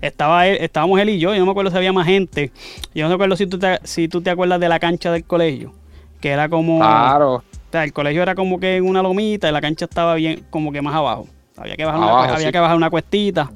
Estaba 0.00 0.46
él, 0.46 0.58
estábamos 0.60 1.00
él 1.00 1.08
y 1.08 1.18
yo, 1.18 1.32
yo 1.32 1.40
no 1.40 1.46
me 1.46 1.50
acuerdo 1.50 1.70
si 1.70 1.76
había 1.76 1.92
más 1.92 2.06
gente. 2.06 2.52
Yo 2.94 3.04
no 3.04 3.08
me 3.08 3.14
acuerdo 3.14 3.36
si 3.36 3.46
tú 3.46 3.58
te, 3.58 3.80
si 3.84 4.06
tú 4.06 4.20
te 4.20 4.30
acuerdas 4.30 4.60
de 4.60 4.68
la 4.68 4.78
cancha 4.78 5.10
del 5.10 5.24
colegio. 5.24 5.72
Que 6.20 6.28
era 6.30 6.48
como. 6.48 6.78
Claro. 6.78 7.42
O 7.68 7.70
sea, 7.70 7.84
el 7.84 7.92
colegio 7.92 8.22
era 8.22 8.34
como 8.34 8.58
que 8.58 8.76
en 8.76 8.86
una 8.86 9.02
lomita 9.02 9.48
y 9.48 9.52
la 9.52 9.60
cancha 9.60 9.84
estaba 9.84 10.14
bien, 10.14 10.44
como 10.48 10.72
que 10.72 10.80
más 10.80 10.94
abajo. 10.94 11.28
Había 11.56 11.76
que 11.76 11.84
bajar, 11.84 12.00
una, 12.00 12.34
había 12.34 12.52
que 12.52 12.58
bajar 12.58 12.76
una 12.76 12.88
cuestita. 12.88 13.50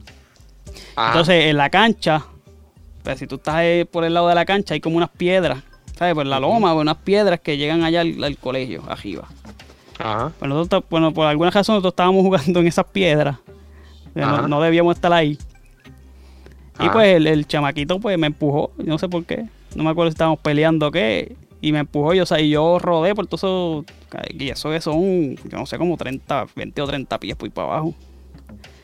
Ajá. 0.96 1.09
Entonces, 1.09 1.46
en 1.46 1.57
la 1.57 1.70
cancha, 1.70 2.25
pues 3.03 3.18
si 3.18 3.27
tú 3.27 3.37
estás 3.37 3.64
por 3.90 4.05
el 4.05 4.12
lado 4.12 4.29
de 4.29 4.35
la 4.35 4.44
cancha, 4.44 4.75
hay 4.75 4.81
como 4.81 4.96
unas 4.96 5.09
piedras, 5.09 5.62
¿sabes? 5.96 6.14
Por 6.14 6.27
la 6.27 6.38
loma, 6.40 6.75
unas 6.75 6.96
piedras 6.96 7.40
que 7.40 7.57
llegan 7.57 7.85
allá 7.85 8.03
al, 8.03 8.22
al 8.22 8.37
colegio, 8.37 8.83
arriba. 8.88 9.29
Ajá. 9.98 10.33
Pues 10.38 10.48
nosotros, 10.48 10.85
bueno, 10.90 11.12
por 11.12 11.27
alguna 11.27 11.51
razón 11.51 11.75
nosotros 11.77 11.92
estábamos 11.92 12.22
jugando 12.27 12.61
en 12.61 12.66
esas 12.66 12.85
piedras. 12.87 13.38
No, 14.14 14.61
debíamos 14.61 14.94
estar 14.94 15.12
ahí. 15.12 15.38
Y 16.81 16.88
pues 16.90 17.16
el, 17.16 17.27
el 17.27 17.46
chamaquito 17.46 17.98
pues 17.98 18.18
me 18.18 18.27
empujó, 18.27 18.72
no 18.77 18.98
sé 18.98 19.09
por 19.09 19.25
qué. 19.25 19.46
No 19.75 19.85
me 19.85 19.90
acuerdo 19.90 20.11
si 20.11 20.14
estábamos 20.14 20.40
peleando 20.40 20.88
o 20.88 20.90
qué. 20.90 21.35
Y 21.62 21.72
me 21.72 21.79
empujó 21.79 22.12
y, 22.12 22.20
o 22.20 22.27
sea, 22.27 22.40
y 22.40 22.51
yo 22.51 22.79
rodé 22.79 23.14
por 23.14 23.27
todo 23.27 23.37
eso. 23.37 23.85
Y 24.38 24.51
eso 24.51 24.75
es 24.75 24.85
son, 24.85 25.37
yo 25.37 25.57
no 25.59 25.64
sé, 25.64 25.79
como 25.79 25.96
30, 25.96 26.46
20 26.57 26.83
o 26.83 26.87
30 26.87 27.18
pies 27.18 27.37
por 27.37 27.46
ahí 27.46 27.51
para 27.51 27.68
abajo. 27.68 27.94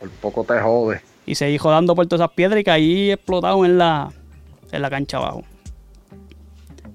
Por 0.01 0.09
poco 0.11 0.45
te 0.45 0.59
jode. 0.61 1.01
Y 1.27 1.35
seguí 1.35 1.59
rodando 1.59 1.95
por 1.95 2.07
todas 2.07 2.25
esas 2.25 2.35
piedras 2.35 2.61
y 2.61 2.65
caí 2.65 3.11
explotado 3.11 3.65
en 3.67 3.77
la, 3.79 4.11
en 4.73 4.81
la 4.81 4.89
cancha 4.89 5.17
abajo. 5.19 5.43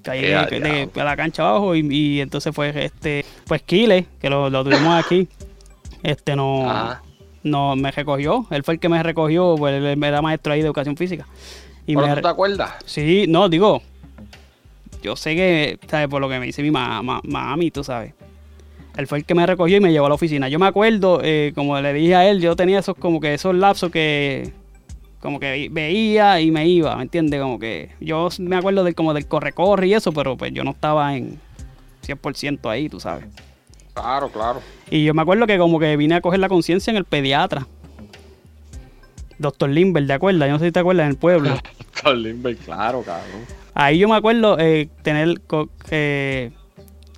Caí 0.01 0.21
de, 0.21 0.59
de- 0.59 0.89
de 0.93 1.03
la 1.03 1.15
cancha 1.15 1.47
abajo 1.47 1.75
y, 1.75 1.87
y 1.95 2.21
entonces 2.21 2.53
fue 2.53 2.85
este, 2.85 3.25
pues 3.45 3.61
Kile, 3.61 4.05
que 4.19 4.29
lo, 4.29 4.49
lo 4.49 4.63
tuvimos 4.63 5.01
aquí, 5.03 5.27
este 6.01 6.35
no, 6.35 6.69
Ajá. 6.69 7.01
no 7.43 7.75
me 7.75 7.91
recogió. 7.91 8.45
Él 8.51 8.63
fue 8.63 8.73
el 8.75 8.79
que 8.79 8.89
me 8.89 9.01
recogió, 9.03 9.55
pues 9.57 9.75
él 9.75 10.03
era 10.03 10.21
maestro 10.21 10.51
ahí 10.53 10.59
de 10.61 10.65
educación 10.67 10.97
física. 10.97 11.25
Y 11.85 11.95
¿Pero 11.95 12.07
me, 12.07 12.15
tú 12.15 12.21
te 12.21 12.27
acuerdas? 12.27 12.73
Sí, 12.85 13.25
no, 13.29 13.47
digo, 13.49 13.81
yo 15.03 15.15
sé 15.15 15.35
que, 15.35 15.79
¿sabes? 15.87 16.07
Por 16.07 16.21
lo 16.21 16.29
que 16.29 16.39
me 16.39 16.45
dice 16.45 16.61
mi 16.63 16.71
ma- 16.71 17.03
ma- 17.03 17.21
mami, 17.23 17.69
tú 17.71 17.83
sabes. 17.83 18.13
Él 18.95 19.07
fue 19.07 19.19
el 19.19 19.25
que 19.25 19.35
me 19.35 19.45
recogió 19.45 19.77
y 19.77 19.79
me 19.79 19.91
llevó 19.91 20.05
a 20.05 20.09
la 20.09 20.15
oficina. 20.15 20.47
Yo 20.49 20.59
me 20.59 20.67
acuerdo, 20.67 21.19
eh, 21.23 21.51
como 21.55 21.79
le 21.81 21.93
dije 21.93 22.15
a 22.15 22.29
él, 22.29 22.39
yo 22.41 22.55
tenía 22.55 22.79
esos 22.79 22.95
como 22.95 23.19
que 23.19 23.33
esos 23.33 23.53
lapsos 23.55 23.91
que 23.91 24.51
como 25.19 25.39
que 25.39 25.69
veía 25.71 26.39
y 26.41 26.51
me 26.51 26.67
iba, 26.67 26.95
¿me 26.97 27.03
entiendes? 27.03 27.39
Como 27.41 27.57
que 27.57 27.89
yo 28.01 28.29
me 28.39 28.55
acuerdo 28.57 28.83
del 28.83 28.93
como 28.93 29.13
del 29.13 29.25
corre-corre 29.27 29.87
y 29.87 29.93
eso, 29.93 30.11
pero 30.11 30.35
pues 30.37 30.51
yo 30.53 30.63
no 30.63 30.71
estaba 30.71 31.15
en 31.15 31.39
100% 32.05 32.69
ahí, 32.69 32.89
tú 32.89 32.99
sabes. 32.99 33.25
Claro, 33.93 34.29
claro. 34.29 34.61
Y 34.91 35.03
yo 35.05 35.13
me 35.13 35.21
acuerdo 35.21 35.47
que 35.47 35.57
como 35.57 35.79
que 35.79 35.95
vine 35.97 36.15
a 36.15 36.21
coger 36.21 36.39
la 36.39 36.49
conciencia 36.49 36.91
en 36.91 36.97
el 36.97 37.05
pediatra. 37.05 37.67
Doctor 39.39 39.69
Limber, 39.69 40.05
¿te 40.05 40.13
acuerdas? 40.13 40.47
Yo 40.47 40.53
no 40.53 40.59
sé 40.59 40.65
si 40.65 40.71
te 40.71 40.79
acuerdas, 40.79 41.05
en 41.05 41.11
el 41.11 41.17
pueblo. 41.17 41.55
Limber, 42.15 42.55
claro, 42.57 43.01
cabrón. 43.01 43.41
Ahí 43.73 43.97
yo 43.99 44.07
me 44.07 44.15
acuerdo 44.15 44.57
eh, 44.59 44.89
tener 45.01 45.41
eh, 45.89 46.51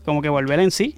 como 0.05 0.21
que 0.21 0.29
volver 0.29 0.59
en 0.59 0.71
sí. 0.71 0.95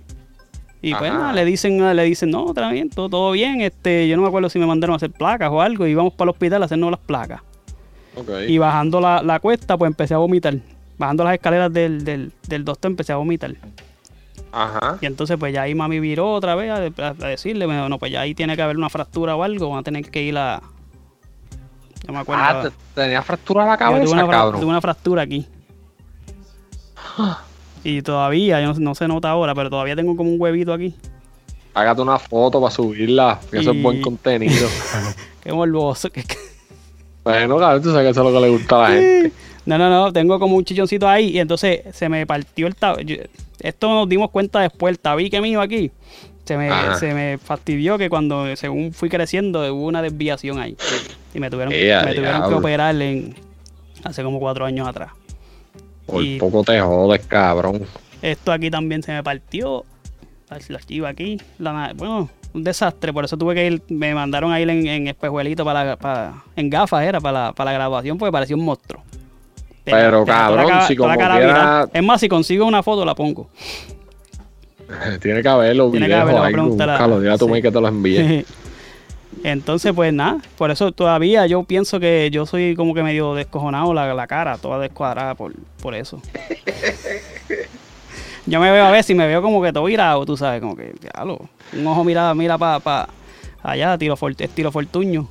Y 0.81 0.93
pues 0.93 1.09
Ajá. 1.09 1.19
nada, 1.19 1.33
le 1.33 1.43
dicen, 1.43 1.95
le 1.95 2.03
dicen, 2.03 2.29
no, 2.29 2.49
está 2.49 2.69
bien, 2.71 2.89
todo, 2.89 3.09
todo 3.09 3.31
bien. 3.31 3.61
Este, 3.61 4.07
yo 4.07 4.15
no 4.15 4.21
me 4.21 4.27
acuerdo 4.27 4.49
si 4.49 4.59
me 4.59 4.67
mandaron 4.67 4.93
a 4.93 4.97
hacer 4.97 5.11
placas 5.11 5.49
o 5.51 5.61
algo. 5.61 5.87
Y 5.87 5.91
íbamos 5.91 6.13
para 6.13 6.29
el 6.29 6.33
hospital 6.33 6.61
a 6.61 6.65
hacernos 6.65 6.91
las 6.91 6.99
placas. 6.99 7.41
Y 8.47 8.57
bajando 8.57 9.01
la, 9.01 9.21
la 9.23 9.39
cuesta, 9.39 9.77
pues 9.77 9.89
empecé 9.89 10.13
a 10.13 10.17
vomitar. 10.17 10.55
Bajando 10.97 11.23
las 11.23 11.33
escaleras 11.33 11.73
del, 11.73 12.03
del, 12.03 12.31
del 12.47 12.63
doctor 12.65 12.91
empecé 12.91 13.13
a 13.13 13.17
vomitar. 13.17 13.55
Ajá. 14.51 14.97
Y 15.01 15.05
entonces 15.05 15.37
pues 15.37 15.53
ya 15.53 15.63
ahí 15.63 15.75
mami 15.75 15.99
viró 15.99 16.31
otra 16.31 16.55
vez 16.55 16.71
a, 16.71 17.07
a 17.07 17.13
decirle, 17.13 17.65
bueno, 17.65 17.99
pues 17.99 18.11
ya 18.11 18.21
ahí 18.21 18.33
tiene 18.33 18.55
que 18.55 18.61
haber 18.61 18.77
una 18.77 18.89
fractura 18.89 19.35
o 19.35 19.43
algo. 19.43 19.69
Van 19.69 19.79
a 19.79 19.83
tener 19.83 20.09
que 20.09 20.21
ir 20.21 20.37
a... 20.37 20.61
Yo 22.07 22.13
me 22.13 22.19
acuerdo. 22.19 22.43
Ah, 22.43 22.63
te- 22.63 23.01
tenía 23.01 23.21
fractura 23.21 23.65
la 23.65 23.73
Yo 23.73 23.77
cabeza, 23.79 24.03
tuve, 24.05 24.13
una, 24.13 24.27
cabrón. 24.27 24.61
tuve 24.61 24.69
una 24.69 24.81
fractura 24.81 25.21
aquí. 25.23 25.45
Y 27.83 28.01
todavía, 28.01 28.61
yo 28.61 28.73
no, 28.73 28.79
no 28.79 28.95
se 28.95 29.07
nota 29.07 29.29
ahora, 29.29 29.53
pero 29.55 29.69
todavía 29.69 29.95
tengo 29.95 30.15
como 30.15 30.29
un 30.31 30.39
huevito 30.41 30.73
aquí. 30.73 30.93
Hágate 31.73 32.01
una 32.01 32.17
foto 32.19 32.59
para 32.59 32.71
subirla, 32.73 33.39
que 33.51 33.59
eso 33.59 33.73
Y- 33.73 33.77
es 33.77 33.83
buen 33.83 34.01
contenido. 34.01 34.67
Qué 35.43 35.53
morboso. 35.53 36.09
que- 36.09 36.23
bueno, 37.23 37.57
cabrón, 37.57 37.81
tú 37.83 37.89
sabes 37.91 38.05
que 38.05 38.09
eso 38.11 38.21
es 38.27 38.33
lo 38.33 38.39
que 38.39 38.45
le 38.45 38.51
gusta 38.51 38.75
a 38.85 38.89
la 38.89 38.95
gente. 38.95 39.31
No, 39.65 39.77
no, 39.77 39.89
no, 39.89 40.13
tengo 40.13 40.39
como 40.39 40.55
un 40.55 40.63
chichoncito 40.63 41.07
ahí 41.09 41.29
y 41.31 41.39
entonces 41.39 41.81
se 41.93 42.07
me 42.09 42.25
partió 42.25 42.67
el 42.67 42.75
tabique. 42.75 43.29
Esto 43.59 43.89
nos 43.89 44.07
dimos 44.07 44.31
cuenta 44.31 44.61
después, 44.61 44.91
el 44.91 44.99
tabique 44.99 45.41
mío 45.41 45.59
aquí. 45.61 45.91
Se 46.45 46.55
me, 46.57 46.69
se 46.97 47.13
me 47.13 47.37
fastidió 47.37 47.97
que 47.97 48.09
cuando, 48.09 48.55
según 48.55 48.93
fui 48.93 49.09
creciendo, 49.09 49.59
hubo 49.73 49.85
una 49.87 50.01
desviación 50.01 50.57
ahí. 50.59 50.77
Y 51.33 51.39
me 51.39 51.49
tuvieron, 51.49 51.73
¡Ea, 51.73 52.03
me 52.03 52.13
tuvieron 52.15 52.49
que 52.49 52.55
operar 52.55 52.99
en, 53.01 53.35
hace 54.03 54.23
como 54.23 54.39
cuatro 54.39 54.65
años 54.65 54.87
atrás. 54.87 55.11
Por 56.05 56.23
Y- 56.23 56.37
poco 56.39 56.63
te 56.63 56.79
jodes, 56.79 57.25
cabrón. 57.27 57.81
Esto 58.21 58.51
aquí 58.51 58.71
también 58.71 59.03
se 59.03 59.11
me 59.11 59.23
partió. 59.23 59.85
La 60.49 60.57
la 60.69 60.79
chiva 60.79 61.09
aquí. 61.09 61.37
la 61.59 61.91
bueno, 61.95 62.29
un 62.53 62.63
desastre. 62.63 63.11
Por 63.11 63.25
eso 63.25 63.37
tuve 63.37 63.53
que 63.53 63.67
ir. 63.67 63.81
Me 63.89 64.15
mandaron 64.15 64.51
a 64.51 64.59
ir 64.61 64.69
en, 64.69 64.87
en 64.87 65.07
espejuelito 65.09 65.65
para, 65.65 65.83
la- 65.83 65.95
para- 65.97 66.43
En 66.55 66.69
gafas 66.69 67.03
era 67.03 67.19
para 67.19 67.47
la, 67.47 67.53
para 67.53 67.71
la 67.71 67.77
graduación 67.77 68.17
porque 68.17 68.31
parecía 68.31 68.55
un 68.55 68.63
monstruo. 68.63 69.03
Tenía- 69.83 69.99
Pero, 70.01 70.23
tenía 70.23 70.33
la 70.39 70.45
cabrón, 70.47 70.67
cara- 70.69 70.87
si 70.87 70.95
la 70.95 70.97
como 70.97 71.15
quiera-. 71.15 71.89
Es 71.93 72.03
más, 72.03 72.21
si 72.21 72.29
consigo 72.29 72.65
una 72.65 72.81
foto 72.81 73.03
la 73.05 73.13
pongo. 73.13 73.49
Tiene 75.21 75.41
que 75.41 75.49
haberlo, 75.49 75.91
Tiene 75.91 76.07
que 76.07 76.13
haberlo, 76.13 76.67
búscalo, 76.69 77.19
dile 77.19 77.33
a 77.33 77.37
tu 77.37 77.53
sí. 77.53 77.61
que 77.61 77.71
te 77.71 77.81
lo 77.81 77.87
envíe. 77.89 78.45
Entonces, 79.43 79.93
pues 79.93 80.13
nada, 80.13 80.39
por 80.57 80.71
eso 80.71 80.91
todavía 80.91 81.45
yo 81.47 81.63
pienso 81.63 81.99
que 81.99 82.29
yo 82.31 82.45
soy 82.45 82.75
como 82.75 82.93
que 82.93 83.03
medio 83.03 83.33
descojonado, 83.35 83.93
la, 83.93 84.13
la 84.13 84.27
cara 84.27 84.57
toda 84.57 84.79
descuadrada 84.79 85.35
por, 85.35 85.53
por 85.81 85.95
eso. 85.95 86.21
yo 88.45 88.59
me 88.59 88.71
veo 88.71 88.85
a 88.85 88.91
ver 88.91 89.03
si 89.03 89.13
me 89.13 89.27
veo 89.27 89.41
como 89.41 89.61
que 89.61 89.73
todo 89.73 89.85
virado, 89.85 90.25
tú 90.25 90.37
sabes, 90.37 90.61
como 90.61 90.75
que, 90.75 90.93
diablo, 91.01 91.39
un 91.73 91.87
ojo 91.87 92.03
mira, 92.03 92.33
mira 92.33 92.57
para 92.57 92.79
pa, 92.79 93.09
allá, 93.63 93.97
tiro 93.97 94.15
for- 94.15 94.35
estilo 94.37 94.71
fortuño. 94.71 95.27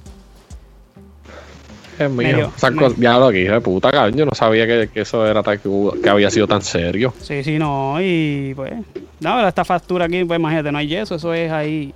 Es 1.98 2.10
mío. 2.10 2.28
Medio- 2.28 2.52
Esas 2.54 2.72
medio. 2.72 2.88
cosas- 2.88 3.00
ya 3.00 3.18
lo 3.18 3.30
que 3.30 3.38
dije, 3.38 3.60
puta, 3.62 3.90
cabrón. 3.90 4.18
Yo 4.18 4.26
no 4.26 4.32
sabía 4.34 4.66
que, 4.66 4.90
que 4.92 5.00
eso 5.00 5.26
era 5.26 5.42
tan, 5.42 5.58
que, 5.58 6.10
había 6.10 6.30
sido 6.30 6.46
tan 6.46 6.60
serio. 6.60 7.14
Sí, 7.22 7.42
sí, 7.42 7.58
no, 7.58 7.96
y 8.00 8.52
pues, 8.54 8.72
no, 9.20 9.34
pero 9.36 9.48
esta 9.48 9.64
factura 9.64 10.04
aquí, 10.04 10.22
pues 10.24 10.38
imagínate, 10.38 10.70
no 10.70 10.76
hay 10.78 10.88
yeso, 10.88 11.14
eso 11.14 11.32
es 11.32 11.50
ahí 11.50 11.94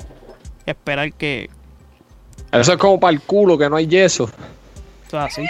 esperar 0.64 1.12
que, 1.12 1.50
Eso 2.52 2.72
es 2.72 2.78
como 2.78 2.98
para 2.98 3.12
el 3.12 3.20
culo 3.20 3.56
que 3.56 3.68
no 3.70 3.76
hay 3.76 3.86
yeso. 3.86 4.28
Todo 5.08 5.20
así. 5.20 5.42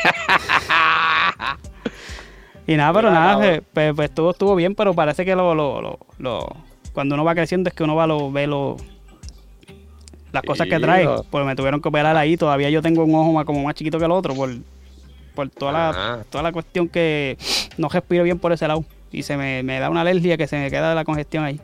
y 2.67 2.77
nada, 2.77 2.93
pero 2.93 3.11
nada, 3.11 3.47
eh, 3.47 3.63
pues, 3.73 3.93
pues 3.95 4.11
todo 4.15 4.31
estuvo 4.31 4.55
bien, 4.55 4.75
pero 4.75 4.95
parece 4.95 5.25
que 5.25 5.35
lo, 5.35 5.55
lo, 5.55 5.81
lo, 5.81 5.99
lo- 6.19 6.57
cuando 6.93 7.15
uno 7.15 7.25
va 7.25 7.35
creciendo 7.35 7.69
es 7.69 7.75
que 7.75 7.83
uno 7.85 7.95
va 7.95 8.07
lo, 8.07 8.31
ve 8.33 8.47
lo, 8.47 8.77
las 10.33 10.43
cosas 10.43 10.67
que 10.69 10.79
trae. 10.79 11.07
Pues 11.31 11.47
me 11.47 11.55
tuvieron 11.57 11.81
que 11.81 11.89
operar 11.89 12.17
ahí, 12.17 12.37
todavía 12.37 12.69
yo 12.71 12.83
tengo 12.83 13.05
un 13.05 13.15
ojo 13.15 13.33
más, 13.33 13.45
como 13.45 13.63
más 13.63 13.75
chiquito 13.75 13.99
que 13.99 14.05
el 14.05 14.11
otro 14.11 14.35
por, 14.35 14.51
por 15.35 15.49
toda 15.51 15.73
la, 15.73 15.89
Ajá. 15.91 16.19
toda 16.29 16.43
la 16.43 16.53
cuestión 16.53 16.89
que 16.89 17.39
no 17.79 17.89
respiro 17.89 18.25
bien 18.25 18.39
por 18.39 18.53
ese 18.53 18.67
lado. 18.69 18.85
Y 19.13 19.23
se 19.25 19.37
me, 19.37 19.63
me 19.63 19.79
da 19.81 19.89
una 19.91 20.03
alergia 20.03 20.37
que 20.37 20.47
se 20.47 20.57
me 20.59 20.71
queda 20.71 20.95
la 20.95 21.05
congestión 21.05 21.45
ahí. 21.45 21.61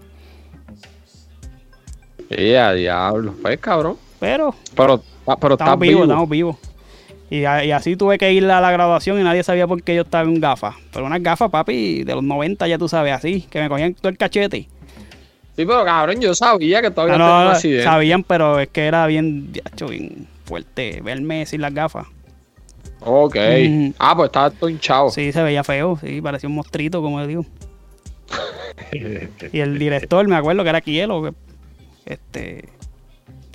Y 2.31 2.55
a 2.55 2.73
diablo. 2.73 3.35
Pues, 3.43 3.59
cabrón. 3.61 3.97
Pero 4.19 4.55
Pero, 4.75 5.03
ah, 5.27 5.37
pero 5.41 5.55
estamos 5.55 5.79
vivos, 5.79 6.03
vivo. 6.03 6.05
estamos 6.05 6.29
vivos. 6.29 6.57
Y, 7.29 7.45
así 7.45 7.97
tuve 7.97 8.19
que 8.19 8.33
ir 8.33 8.45
a 8.49 8.61
la 8.61 8.71
graduación 8.71 9.19
y 9.21 9.25
nadie 9.25 9.43
sabía 9.43 9.67
por 9.67 9.83
qué 9.83 9.97
yo 9.97 10.03
estaba 10.03 10.29
en 10.29 10.41
gafas. 10.41 10.77
Pero 10.93 11.07
unas 11.07 11.23
gafas, 11.23 11.51
papi, 11.51 12.05
de 12.05 12.15
los 12.15 12.23
90 12.23 12.69
ya 12.69 12.79
tú 12.79 12.89
sabes, 12.89 13.13
así, 13.13 13.43
que 13.51 13.61
me 13.61 13.69
cogían 13.69 13.95
todo 13.95 14.09
el 14.09 14.17
cachete. 14.17 14.69
Sí, 15.57 15.65
pero 15.65 15.85
cabrón, 15.85 16.21
yo 16.21 16.35
sabía 16.35 16.83
que 16.83 16.91
todavía 16.91 17.15
Ah, 17.15 17.39
un 17.41 17.45
no, 17.47 17.51
accidente. 17.51 17.85
sabían, 17.85 18.23
pero 18.23 18.61
es 18.61 18.69
que 18.69 18.87
era 18.87 19.07
bien, 19.07 19.53
fuerte 20.45 21.01
verme 21.03 21.47
sin 21.47 21.63
las 21.63 21.75
gafas. 21.75 22.07
Ok. 23.01 23.37
Ah, 23.99 24.15
pues 24.15 24.27
estaba 24.27 24.51
todo 24.51 24.71
hinchado. 24.71 25.11
Sí, 25.11 25.33
se 25.33 25.43
veía 25.43 25.65
feo, 25.65 25.99
sí, 26.01 26.21
parecía 26.21 26.49
un 26.49 26.55
monstruito, 26.55 27.03
como 27.03 27.21
le 27.21 27.27
digo. 27.27 27.45
Y 29.53 29.61
el 29.61 29.79
director, 29.79 30.27
me 30.29 30.37
acuerdo 30.37 30.63
que 30.63 30.69
era 30.69 30.81
Kielo, 30.81 31.23
que 31.23 31.33
este, 32.05 32.69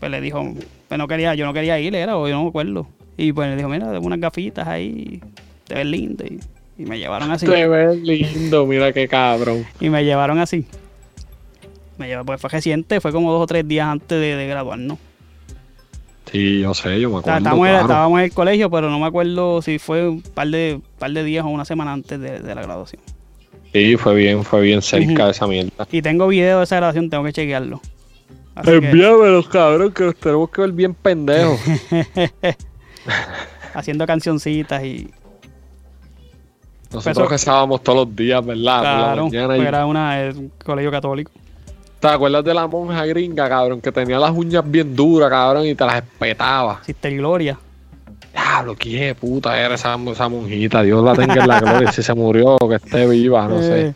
pues 0.01 0.11
le 0.11 0.19
dijo, 0.19 0.43
pues 0.89 0.97
no 0.97 1.07
quería, 1.07 1.33
yo 1.35 1.45
no 1.45 1.53
quería 1.53 1.79
ir, 1.79 1.95
era, 1.95 2.17
o 2.17 2.27
yo 2.27 2.35
no 2.35 2.43
me 2.43 2.49
acuerdo. 2.49 2.87
Y 3.15 3.31
pues 3.31 3.49
le 3.49 3.55
dijo, 3.55 3.69
mira, 3.69 3.89
tengo 3.91 4.05
unas 4.05 4.19
gafitas 4.19 4.67
ahí, 4.67 5.21
te 5.67 5.75
ves 5.75 5.85
lindo. 5.85 6.25
Y, 6.25 6.39
y 6.77 6.85
me 6.85 6.97
llevaron 6.99 7.31
así. 7.31 7.45
Te 7.45 7.67
ves 7.67 7.97
lindo, 8.01 8.65
mira 8.65 8.91
qué 8.91 9.07
cabrón. 9.07 9.65
Y 9.79 9.89
me 9.89 10.03
llevaron 10.03 10.39
así. 10.39 10.65
Me 11.97 12.07
llevaron, 12.07 12.25
pues 12.25 12.41
fue 12.41 12.49
reciente, 12.49 12.99
fue 12.99 13.11
como 13.11 13.31
dos 13.31 13.43
o 13.43 13.45
tres 13.47 13.67
días 13.67 13.87
antes 13.87 14.19
de, 14.19 14.35
de 14.35 14.47
graduarnos. 14.47 14.97
Sí, 16.31 16.61
yo 16.61 16.73
sé, 16.73 16.99
yo 16.99 17.09
me 17.09 17.17
O 17.17 17.21
sea, 17.21 17.35
acuerdo. 17.35 17.37
estábamos, 17.37 17.67
claro. 17.67 17.81
estábamos 17.81 18.19
en 18.19 18.25
el 18.25 18.31
colegio, 18.33 18.69
pero 18.71 18.89
no 18.89 18.99
me 18.99 19.05
acuerdo 19.05 19.61
si 19.61 19.79
fue 19.79 20.07
un 20.07 20.21
par 20.21 20.47
de, 20.47 20.79
par 20.97 21.11
de 21.11 21.23
días 21.23 21.43
o 21.45 21.49
una 21.49 21.65
semana 21.65 21.93
antes 21.93 22.19
de, 22.19 22.39
de 22.39 22.55
la 22.55 22.61
graduación. 22.63 23.01
Sí, 23.73 23.95
fue 23.97 24.15
bien, 24.15 24.43
fue 24.43 24.61
bien 24.61 24.81
cerca 24.81 25.11
Ujú. 25.13 25.23
de 25.25 25.31
esa 25.31 25.47
mierda. 25.47 25.87
Y 25.91 26.01
tengo 26.01 26.27
video 26.27 26.57
de 26.59 26.63
esa 26.63 26.77
graduación, 26.77 27.09
tengo 27.09 27.23
que 27.23 27.33
chequearlo. 27.33 27.81
Así 28.55 28.69
que, 28.69 28.75
Envíamelos, 28.77 29.47
cabrón, 29.47 29.91
que 29.91 30.03
los 30.05 30.15
tenemos 30.15 30.49
que 30.49 30.61
ver 30.61 30.71
bien 30.71 30.93
pendejos. 30.93 31.59
haciendo 33.73 34.05
cancioncitas 34.05 34.83
y 34.83 35.09
Nosotros 36.91 37.17
Eso- 37.19 37.29
rezábamos 37.29 37.81
todos 37.81 38.05
los 38.07 38.15
días, 38.15 38.45
¿verdad? 38.45 38.77
Por 38.79 38.83
la 38.83 38.97
claro, 38.97 39.23
mañana 39.25 39.47
pues 39.47 39.61
y- 39.61 39.65
era 39.65 39.85
una, 39.85 40.21
es 40.23 40.35
un 40.35 40.51
colegio 40.63 40.91
católico. 40.91 41.31
¿Te 42.01 42.07
acuerdas 42.07 42.43
de 42.43 42.53
la 42.53 42.67
monja 42.67 43.05
gringa, 43.05 43.47
cabrón? 43.47 43.79
Que 43.79 43.91
tenía 43.91 44.17
las 44.19 44.31
uñas 44.31 44.63
bien 44.69 44.95
duras, 44.95 45.29
cabrón, 45.29 45.65
y 45.67 45.75
te 45.75 45.85
las 45.85 45.95
espetaba. 45.97 46.81
Sister 46.83 47.15
Gloria. 47.15 47.57
Diablo, 48.33 48.75
qué 48.75 49.15
puta 49.19 49.57
era 49.59 49.75
esa, 49.75 49.95
esa 50.11 50.27
monjita. 50.27 50.81
Dios 50.81 51.03
la 51.03 51.13
tenga 51.13 51.41
en 51.43 51.47
la 51.47 51.59
gloria. 51.59 51.91
Si 51.91 52.01
se 52.03 52.13
murió, 52.13 52.57
que 52.57 52.75
esté 52.75 53.07
viva, 53.07 53.47
no 53.47 53.57
sé. 53.61 53.87
Eh, 53.87 53.93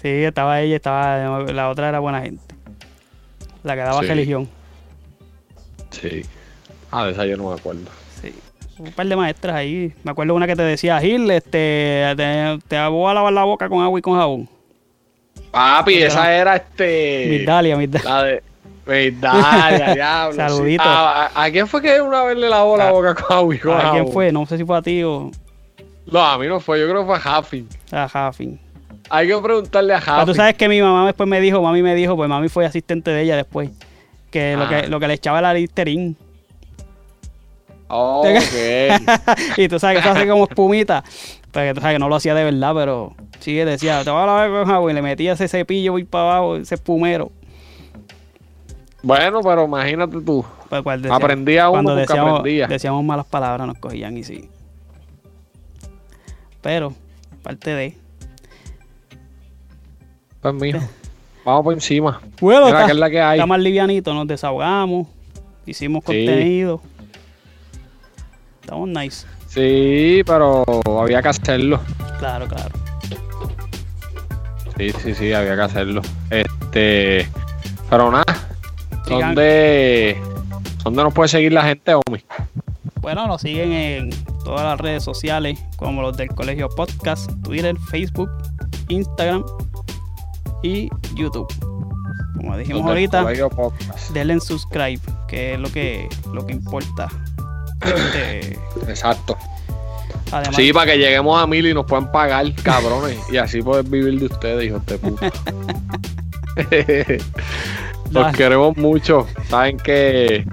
Sí, 0.00 0.08
estaba 0.08 0.60
ella, 0.60 0.76
estaba 0.76 1.40
la 1.52 1.68
otra 1.70 1.88
era 1.88 1.98
buena 1.98 2.20
gente. 2.20 2.47
La 3.64 3.74
que 3.74 3.80
daba 3.80 4.00
Sí. 4.00 4.06
religión. 4.06 4.48
Sí. 5.90 6.22
Ah, 6.90 7.04
de 7.06 7.12
esa 7.12 7.26
yo 7.26 7.36
no 7.36 7.50
me 7.50 7.54
acuerdo. 7.56 7.82
Sí. 8.22 8.32
Un 8.78 8.92
par 8.92 9.06
de 9.06 9.16
maestras 9.16 9.56
ahí. 9.56 9.92
Me 10.04 10.10
acuerdo 10.12 10.34
una 10.34 10.46
que 10.46 10.54
te 10.56 10.62
decía, 10.62 11.00
Gil, 11.00 11.30
este, 11.30 12.14
te, 12.16 12.58
te 12.68 12.86
voy 12.86 13.10
a 13.10 13.14
lavar 13.14 13.32
la 13.32 13.44
boca 13.44 13.68
con 13.68 13.82
agua 13.82 13.98
y 13.98 14.02
con 14.02 14.16
jabón. 14.16 14.48
Papi, 15.50 16.02
esa 16.02 16.32
era 16.34 16.56
este. 16.56 17.26
Migdalia, 17.30 17.76
Migdalia. 17.76 18.08
La 18.10 18.22
de. 18.22 18.42
Diablo. 19.94 20.34
Saludito. 20.34 20.82
Ah, 20.86 21.30
¿A, 21.34 21.44
a 21.44 21.50
quién 21.50 21.66
fue 21.66 21.82
que 21.82 22.00
una 22.00 22.22
vez 22.24 22.38
le 22.38 22.48
lavó 22.48 22.76
la 22.76 22.88
Ah, 22.88 22.92
boca 22.92 23.14
con 23.14 23.36
agua 23.36 23.54
y 23.54 23.58
con 23.58 23.72
¿A 23.76 23.80
quién 23.80 23.92
jabón? 23.98 24.12
fue? 24.12 24.32
No 24.32 24.46
sé 24.46 24.56
si 24.56 24.64
fue 24.64 24.78
a 24.78 24.82
ti 24.82 25.02
o 25.02 25.30
No, 26.06 26.20
a 26.24 26.38
mí 26.38 26.46
no 26.46 26.58
fue. 26.58 26.80
Yo 26.80 26.88
creo 26.88 27.00
que 27.02 27.06
fue 27.06 27.18
a 27.22 27.38
Huffing. 27.40 27.68
a 27.92 28.08
Jafin. 28.08 28.58
Hay 29.10 29.26
que 29.26 29.36
preguntarle 29.38 29.94
a 29.94 30.00
Pero 30.00 30.12
Huffing. 30.16 30.26
tú 30.26 30.34
sabes 30.34 30.54
que 30.54 30.68
mi 30.68 30.80
mamá 30.82 31.06
después 31.06 31.28
me 31.28 31.40
dijo, 31.40 31.62
mami 31.62 31.82
me 31.82 31.94
dijo, 31.94 32.14
pues 32.16 32.28
mami 32.28 32.48
fue 32.48 32.66
asistente 32.66 33.10
de 33.10 33.22
ella 33.22 33.36
después. 33.36 33.70
Que, 34.30 34.54
lo, 34.56 34.64
Ah. 34.64 34.68
que 34.68 34.88
lo 34.88 35.00
que 35.00 35.08
le 35.08 35.14
echaba 35.14 35.38
era 35.38 35.54
Listerine. 35.54 36.14
Oh, 37.88 38.20
ok. 38.20 38.28
y 39.56 39.68
tú 39.68 39.78
sabes 39.78 39.96
que 40.02 40.08
eso 40.08 40.10
hace 40.16 40.28
como 40.28 40.44
espumita. 40.44 41.02
Pero 41.52 41.74
tú 41.74 41.80
sabes 41.80 41.94
que 41.94 41.98
no 41.98 42.08
lo 42.10 42.16
hacía 42.16 42.34
de 42.34 42.44
verdad, 42.44 42.74
pero 42.74 43.14
sí 43.40 43.54
decía, 43.54 44.04
te 44.04 44.10
voy 44.10 44.20
a 44.22 44.26
lavar 44.26 44.50
con 44.50 44.66
jabón 44.66 44.90
y 44.90 44.94
le 44.94 45.00
metía 45.00 45.32
ese 45.32 45.48
cepillo 45.48 45.96
y 45.98 46.04
para 46.04 46.24
abajo, 46.24 46.56
ese 46.56 46.74
espumero. 46.74 47.32
bueno, 49.02 49.40
pero 49.42 49.64
imagínate 49.64 50.20
tú. 50.20 50.44
Pues, 50.68 50.82
pues, 50.82 51.00
decía- 51.00 51.16
Aprendía 51.16 51.62
uno 51.70 51.72
cuando 51.72 51.90
porque 51.92 52.02
decíamos, 52.02 52.40
aprendía. 52.40 52.66
decíamos 52.66 53.02
malas 53.04 53.24
palabras 53.24 53.66
nos 53.66 53.78
cogían 53.78 54.18
y 54.18 54.24
sí. 54.24 54.50
Pero, 56.60 56.92
parte 57.42 57.70
de. 57.74 57.96
Pues 60.40 60.54
mijo. 60.54 60.78
Vamos 61.44 61.64
por 61.64 61.74
encima. 61.74 62.20
Bueno, 62.40 62.66
Mira, 62.66 62.78
está, 62.78 62.86
que 62.86 62.92
es 62.92 62.98
la 62.98 63.10
que 63.10 63.20
hay. 63.20 63.38
está 63.38 63.46
más 63.46 63.60
livianito, 63.60 64.12
nos 64.12 64.26
desahogamos, 64.26 65.06
hicimos 65.66 66.02
Sí. 66.06 66.06
contenido. 66.26 66.80
Estamos 68.60 68.88
nice. 68.88 69.26
Sí, 69.46 70.22
pero 70.26 70.62
había 71.00 71.22
que 71.22 71.28
hacerlo. 71.30 71.80
Claro, 72.18 72.46
claro. 72.46 72.70
Sí, 74.76 74.90
sí, 75.02 75.14
sí, 75.14 75.32
había 75.32 75.56
que 75.56 75.62
hacerlo. 75.62 76.02
Este. 76.30 77.26
Pero 77.88 78.10
nada. 78.10 78.24
¿Dónde, 79.08 80.18
¿Dónde 80.84 81.02
nos 81.02 81.14
puede 81.14 81.28
seguir 81.30 81.52
la 81.52 81.62
gente, 81.62 81.94
Omi? 81.94 82.22
Bueno, 83.00 83.26
nos 83.26 83.40
siguen 83.40 83.72
en 83.72 84.10
todas 84.44 84.64
las 84.64 84.78
redes 84.78 85.02
sociales, 85.02 85.58
como 85.76 86.02
los 86.02 86.14
del 86.18 86.28
Colegio 86.28 86.68
Podcast, 86.68 87.30
Twitter, 87.42 87.74
Facebook, 87.90 88.28
Instagram 88.88 89.42
y 90.62 90.88
YouTube. 91.14 91.46
Como 92.36 92.56
dijimos 92.56 92.86
ahorita, 92.86 93.24
denle 94.12 94.34
en 94.34 94.40
subscribe, 94.40 95.00
que 95.26 95.54
es 95.54 95.60
lo 95.60 95.70
que, 95.72 96.08
lo 96.32 96.46
que 96.46 96.52
importa. 96.52 97.08
Este, 97.84 98.58
Exacto. 98.88 99.36
además, 100.32 100.56
Sí, 100.56 100.72
para 100.72 100.92
que 100.92 100.98
lleguemos 100.98 101.40
a 101.40 101.46
mil 101.46 101.66
y 101.66 101.74
nos 101.74 101.84
puedan 101.86 102.10
pagar, 102.12 102.52
cabrones. 102.62 103.18
y 103.30 103.36
así 103.38 103.60
poder 103.62 103.84
vivir 103.84 104.18
de 104.20 104.26
ustedes, 104.26 104.64
hijos 104.66 104.84
de 104.86 104.98
puta. 104.98 105.30
Los 108.10 108.24
Dale. 108.24 108.36
queremos 108.38 108.76
mucho. 108.76 109.26
Saben 109.48 109.76
que 109.76 110.44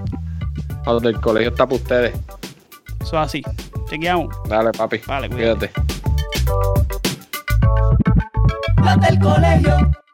cuando 0.83 1.07
el 1.09 1.19
colegio 1.21 1.49
está 1.51 1.65
para 1.65 1.75
ustedes. 1.77 2.13
eso 3.01 3.07
es 3.21 3.27
así. 3.27 3.41
Chequeamos. 3.89 4.35
Dale, 4.49 4.71
papi. 4.71 4.99
Vale, 5.07 5.29
cuídate. 5.29 5.69
cuídate. 5.69 5.94
Los 8.85 8.99
del 8.99 9.19
colegio. 9.19 10.04